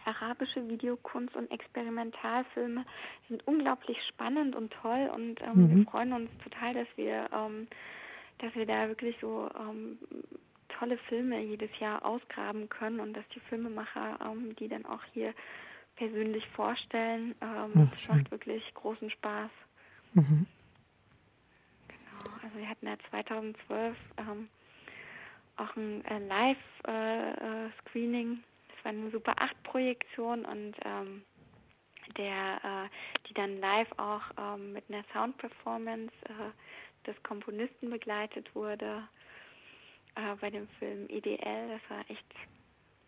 [0.05, 2.85] arabische Videokunst und Experimentalfilme
[3.29, 5.75] sind unglaublich spannend und toll und ähm, mhm.
[5.77, 7.67] wir freuen uns total, dass wir, ähm,
[8.39, 9.97] dass wir da wirklich so ähm,
[10.69, 15.33] tolle Filme jedes Jahr ausgraben können und dass die Filmemacher ähm, die dann auch hier
[15.95, 17.35] persönlich vorstellen.
[17.41, 19.51] Ähm, das macht wirklich großen Spaß.
[20.13, 20.47] Mhm.
[21.87, 24.47] Genau, also wir hatten ja 2012 ähm,
[25.57, 28.39] auch ein äh, Live-Screening äh, äh
[28.83, 31.23] war eine Super 8 Projektion und ähm,
[32.17, 32.89] der, äh,
[33.27, 39.07] die dann live auch ähm, mit einer Sound-Performance äh, des Komponisten begleitet wurde
[40.15, 41.69] äh, bei dem Film EDL.
[41.69, 42.25] Das war echt,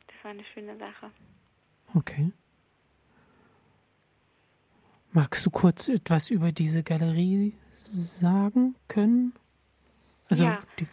[0.08, 1.12] das war eine schöne Sache.
[1.94, 2.32] Okay.
[5.16, 9.32] Magst du kurz etwas über diese Galerie sagen können?
[10.28, 10.88] Also ja, die,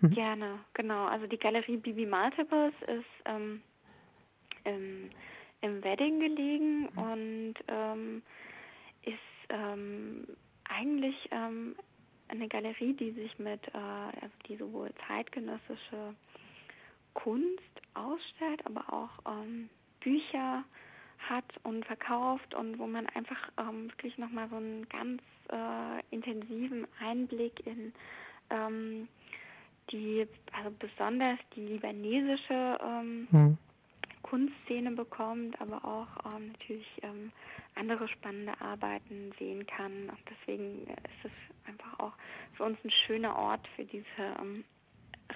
[0.00, 0.10] hm?
[0.10, 1.06] gerne, genau.
[1.06, 3.62] Also die Galerie Bibi Multiples ist ähm,
[4.62, 5.10] im,
[5.60, 8.22] im Wedding gelegen und ähm,
[9.02, 9.18] ist
[9.48, 10.28] ähm,
[10.62, 11.74] eigentlich ähm,
[12.28, 16.14] eine Galerie, die sich mit, äh, also die sowohl zeitgenössische
[17.14, 19.68] Kunst ausstellt, aber auch ähm,
[19.98, 20.62] Bücher
[21.28, 26.86] hat und verkauft und wo man einfach ähm, wirklich nochmal so einen ganz äh, intensiven
[27.00, 27.92] Einblick in
[28.50, 29.08] ähm,
[29.90, 33.58] die, also besonders die libanesische ähm, hm.
[34.22, 37.30] Kunstszene bekommt, aber auch ähm, natürlich ähm,
[37.76, 40.08] andere spannende Arbeiten sehen kann.
[40.08, 41.30] Und deswegen ist es
[41.68, 42.12] einfach auch
[42.54, 44.06] für uns ein schöner Ort für diese
[44.40, 44.64] ähm,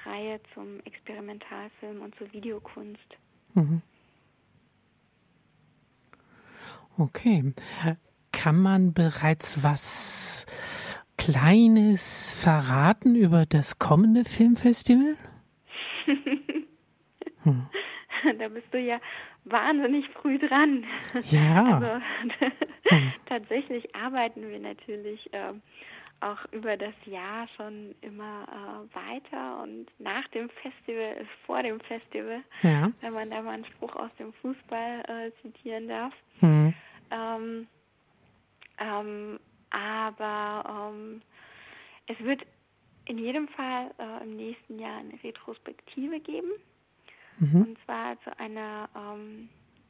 [0.05, 3.17] Reihe zum Experimentalfilm und zur Videokunst.
[3.55, 3.83] Mhm.
[7.01, 7.55] Okay.
[8.33, 10.47] Kann man bereits was
[11.17, 15.17] Kleines verraten über das kommende Filmfestival?
[17.43, 17.67] hm.
[18.39, 19.01] da bist du ja
[19.45, 20.85] wahnsinnig früh dran.
[21.31, 21.65] Ja.
[21.75, 22.05] Also
[22.89, 23.13] hm.
[23.27, 25.53] tatsächlich arbeiten wir natürlich äh,
[26.21, 31.81] auch über das Jahr schon immer äh, weiter und nach dem Festival ist vor dem
[31.81, 32.91] Festival, ja.
[33.01, 36.13] wenn man da mal einen Spruch aus dem Fußball äh, zitieren darf.
[36.41, 36.75] Hm.
[37.11, 37.67] Ähm,
[38.79, 39.41] ähm,
[39.71, 41.23] aber ähm,
[42.07, 42.43] es wird
[43.07, 46.51] in jedem Fall äh, im nächsten Jahr eine Retrospektive geben.
[47.39, 47.63] Mhm.
[47.63, 49.49] Und zwar zu einer ähm,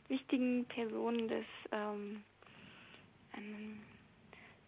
[0.08, 2.22] wichtigen Person des, ähm,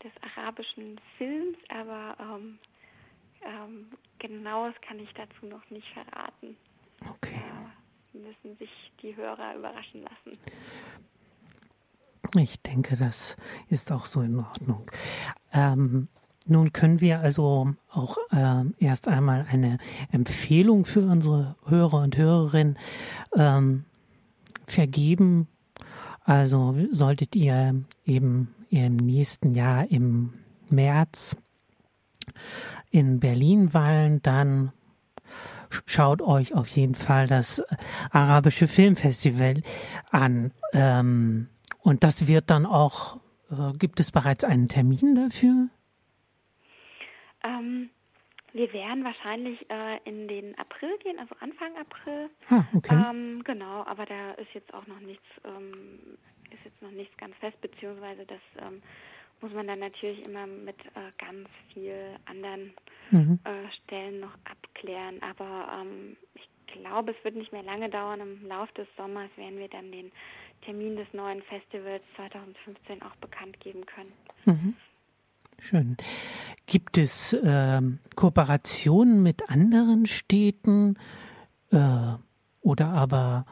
[0.02, 2.58] des arabischen Films, aber ähm,
[4.18, 6.56] genaues kann ich dazu noch nicht verraten.
[7.08, 7.34] Okay.
[8.14, 10.38] Äh, müssen sich die Hörer überraschen lassen.
[12.36, 13.36] Ich denke, das
[13.68, 14.90] ist auch so in Ordnung.
[15.52, 16.08] Ähm,
[16.46, 19.78] nun können wir also auch äh, erst einmal eine
[20.10, 22.78] Empfehlung für unsere Hörer und Hörerinnen
[23.36, 23.84] ähm,
[24.66, 25.46] vergeben.
[26.24, 30.32] Also solltet ihr eben im nächsten Jahr im
[30.70, 31.36] März
[32.90, 34.72] in Berlin weilen, dann
[35.86, 37.62] schaut euch auf jeden Fall das
[38.10, 39.62] arabische Filmfestival
[40.10, 40.52] an.
[40.72, 41.48] Ähm,
[41.82, 43.16] und das wird dann auch,
[43.50, 45.68] äh, gibt es bereits einen Termin dafür?
[47.44, 47.90] Ähm,
[48.52, 52.30] wir werden wahrscheinlich äh, in den April gehen, also Anfang April.
[52.50, 52.94] Ah, okay.
[52.94, 56.18] Ähm, genau, aber da ist jetzt auch noch nichts, ähm,
[56.50, 58.82] ist jetzt noch nichts ganz fest, beziehungsweise das ähm,
[59.40, 62.74] muss man dann natürlich immer mit äh, ganz viel anderen
[63.10, 63.40] mhm.
[63.44, 65.20] äh, Stellen noch abklären.
[65.22, 68.20] Aber ähm, ich glaube, es wird nicht mehr lange dauern.
[68.20, 70.12] Im Laufe des Sommers werden wir dann den
[70.62, 74.12] Termin des neuen Festivals 2015 auch bekannt geben können.
[74.44, 74.76] Mhm.
[75.60, 75.96] Schön.
[76.66, 77.80] Gibt es äh,
[78.16, 80.98] Kooperationen mit anderen Städten
[81.70, 82.16] äh,
[82.62, 83.46] oder aber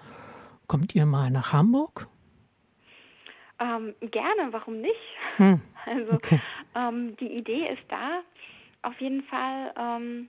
[0.66, 2.08] kommt ihr mal nach Hamburg?
[3.60, 5.16] Ähm, gerne, warum nicht?
[5.36, 5.60] Hm.
[5.86, 6.40] Also okay.
[6.74, 8.20] ähm, die Idee ist da.
[8.82, 9.72] Auf jeden Fall.
[9.78, 10.28] Ähm,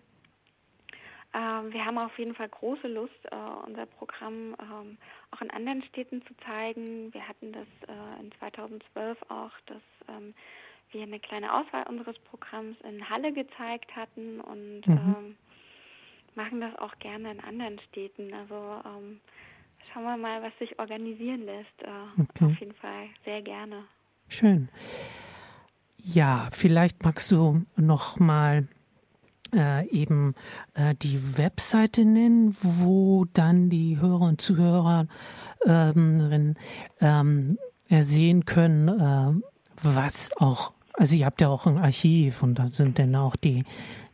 [1.34, 3.36] äh, wir haben auf jeden Fall große Lust, äh,
[3.67, 4.97] unser Programm ähm,
[5.32, 7.13] auch in anderen Städten zu zeigen.
[7.13, 10.34] Wir hatten das äh, in 2012 auch, dass ähm,
[10.91, 14.97] wir eine kleine Auswahl unseres Programms in Halle gezeigt hatten und mhm.
[14.97, 15.38] ähm,
[16.36, 18.34] machen das auch gerne in anderen Städten.
[18.34, 19.19] Also ähm,
[19.91, 21.82] schauen wir mal, was sich organisieren lässt.
[21.82, 22.45] Äh, okay.
[22.45, 23.84] Auf jeden Fall sehr gerne.
[24.27, 24.69] Schön.
[25.97, 28.67] Ja, vielleicht magst du noch mal
[29.54, 30.36] äh, eben
[30.74, 35.08] äh, die Webseite nennen, wo dann die Hörer und Zuhörer
[35.66, 36.56] ähm,
[36.99, 37.58] ähm,
[37.89, 39.41] sehen können, äh,
[39.84, 43.64] was auch also ihr habt ja auch ein Archiv und da sind dann auch die,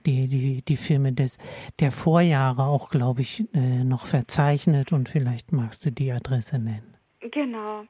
[0.06, 1.38] die, die, die Filme des,
[1.80, 6.96] der Vorjahre auch, glaube ich, äh, noch verzeichnet und vielleicht magst du die Adresse nennen.
[7.32, 7.84] Genau.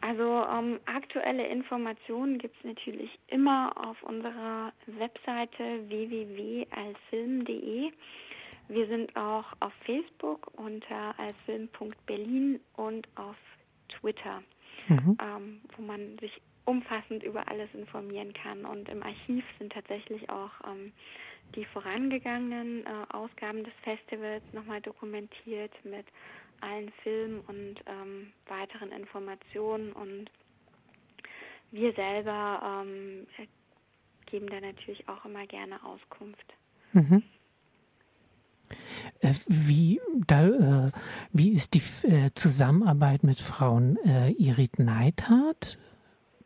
[0.00, 7.92] Also ähm, aktuelle Informationen gibt es natürlich immer auf unserer Webseite www.alsfilm.de.
[8.68, 13.36] Wir sind auch auf Facebook unter alsfilm.berlin und auf
[13.88, 14.42] Twitter,
[14.88, 15.16] mhm.
[15.20, 18.66] ähm, wo man sich umfassend über alles informieren kann.
[18.66, 20.92] Und im Archiv sind tatsächlich auch ähm,
[21.54, 26.04] die vorangegangenen äh, Ausgaben des Festivals nochmal dokumentiert mit
[26.60, 29.92] allen Filmen und ähm, weiteren Informationen.
[29.92, 30.30] Und
[31.70, 33.26] wir selber ähm,
[34.26, 36.54] geben da natürlich auch immer gerne Auskunft.
[36.92, 37.22] Mhm.
[39.20, 40.90] Äh, wie, da, äh,
[41.32, 43.98] wie ist die äh, Zusammenarbeit mit Frauen
[44.38, 45.78] Irit Neidhardt?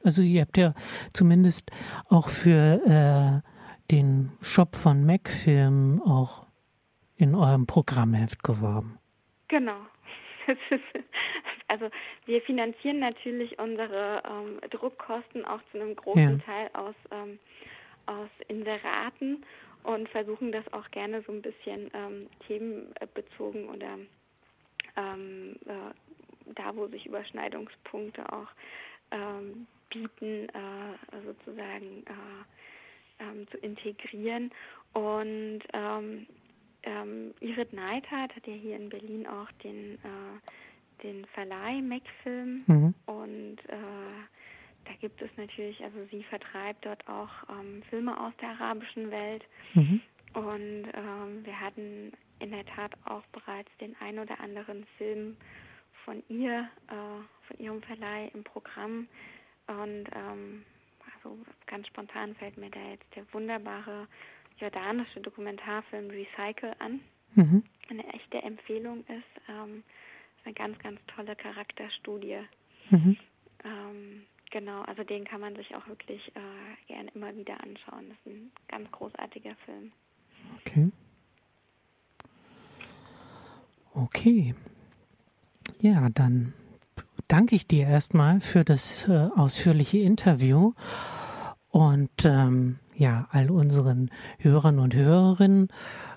[0.05, 0.75] Also ihr habt ja
[1.13, 1.71] zumindest
[2.09, 3.43] auch für
[3.91, 6.47] den Shop von Mac-Film auch
[7.15, 8.99] in eurem Programmheft geworben.
[9.47, 9.77] Genau.
[11.69, 11.91] also
[12.27, 16.45] wir finanzieren natürlich unsere ähm, Druckkosten auch zu einem großen ja.
[16.45, 17.39] Teil aus, ähm,
[18.07, 19.45] aus Inseraten
[19.85, 23.99] und versuchen das auch gerne so ein bisschen ähm, themenbezogen oder
[24.97, 28.49] ähm, äh, da, wo sich Überschneidungspunkte auch
[29.11, 34.51] ähm, bieten, äh, sozusagen äh, ähm, zu integrieren.
[34.93, 35.61] Und
[36.83, 42.95] ähm, Irit Neidhardt hat ja hier in Berlin auch den, äh, den Verleih Mac-Film mhm.
[43.07, 44.23] und äh,
[44.85, 49.45] da gibt es natürlich, also sie vertreibt dort auch ähm, Filme aus der arabischen Welt
[49.75, 50.01] mhm.
[50.35, 55.37] und ähm, wir hatten in der Tat auch bereits den ein oder anderen Film
[56.05, 59.07] von ihr, äh, von ihrem Verleih im Programm,
[59.67, 60.65] und ähm,
[61.15, 64.09] also ganz spontan fällt mir da jetzt der wunderbare
[64.59, 67.01] jordanische Dokumentarfilm Recycle an.
[67.35, 67.63] Mhm.
[67.89, 69.83] Eine echte Empfehlung ist, ähm,
[70.39, 72.39] ist eine ganz, ganz tolle Charakterstudie.
[72.91, 73.17] Mhm.
[73.65, 78.09] Ähm, genau, also den kann man sich auch wirklich äh, gern immer wieder anschauen.
[78.09, 79.93] Das ist ein ganz großartiger Film.
[80.61, 80.91] Okay.
[83.95, 84.55] Okay.
[85.81, 86.55] Ja, dann
[87.29, 90.73] danke ich dir erstmal für das äh, ausführliche Interview
[91.73, 95.69] und ähm, ja, all unseren Hörern und Hörerinnen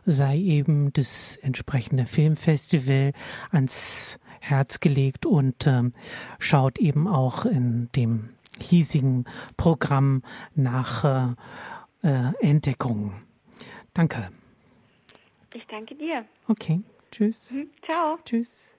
[0.05, 3.13] sei eben das entsprechende Filmfestival
[3.51, 5.93] ans Herz gelegt und ähm,
[6.39, 8.29] schaut eben auch in dem
[8.59, 9.23] hiesigen
[9.55, 10.23] Programm
[10.55, 11.35] nach
[12.03, 13.13] äh, äh, Entdeckungen.
[13.93, 14.29] Danke.
[15.53, 16.25] Ich danke dir.
[16.49, 16.81] Okay,
[17.11, 17.49] tschüss.
[17.49, 17.69] Mhm.
[17.81, 18.19] Ciao.
[18.25, 18.74] Tschüss.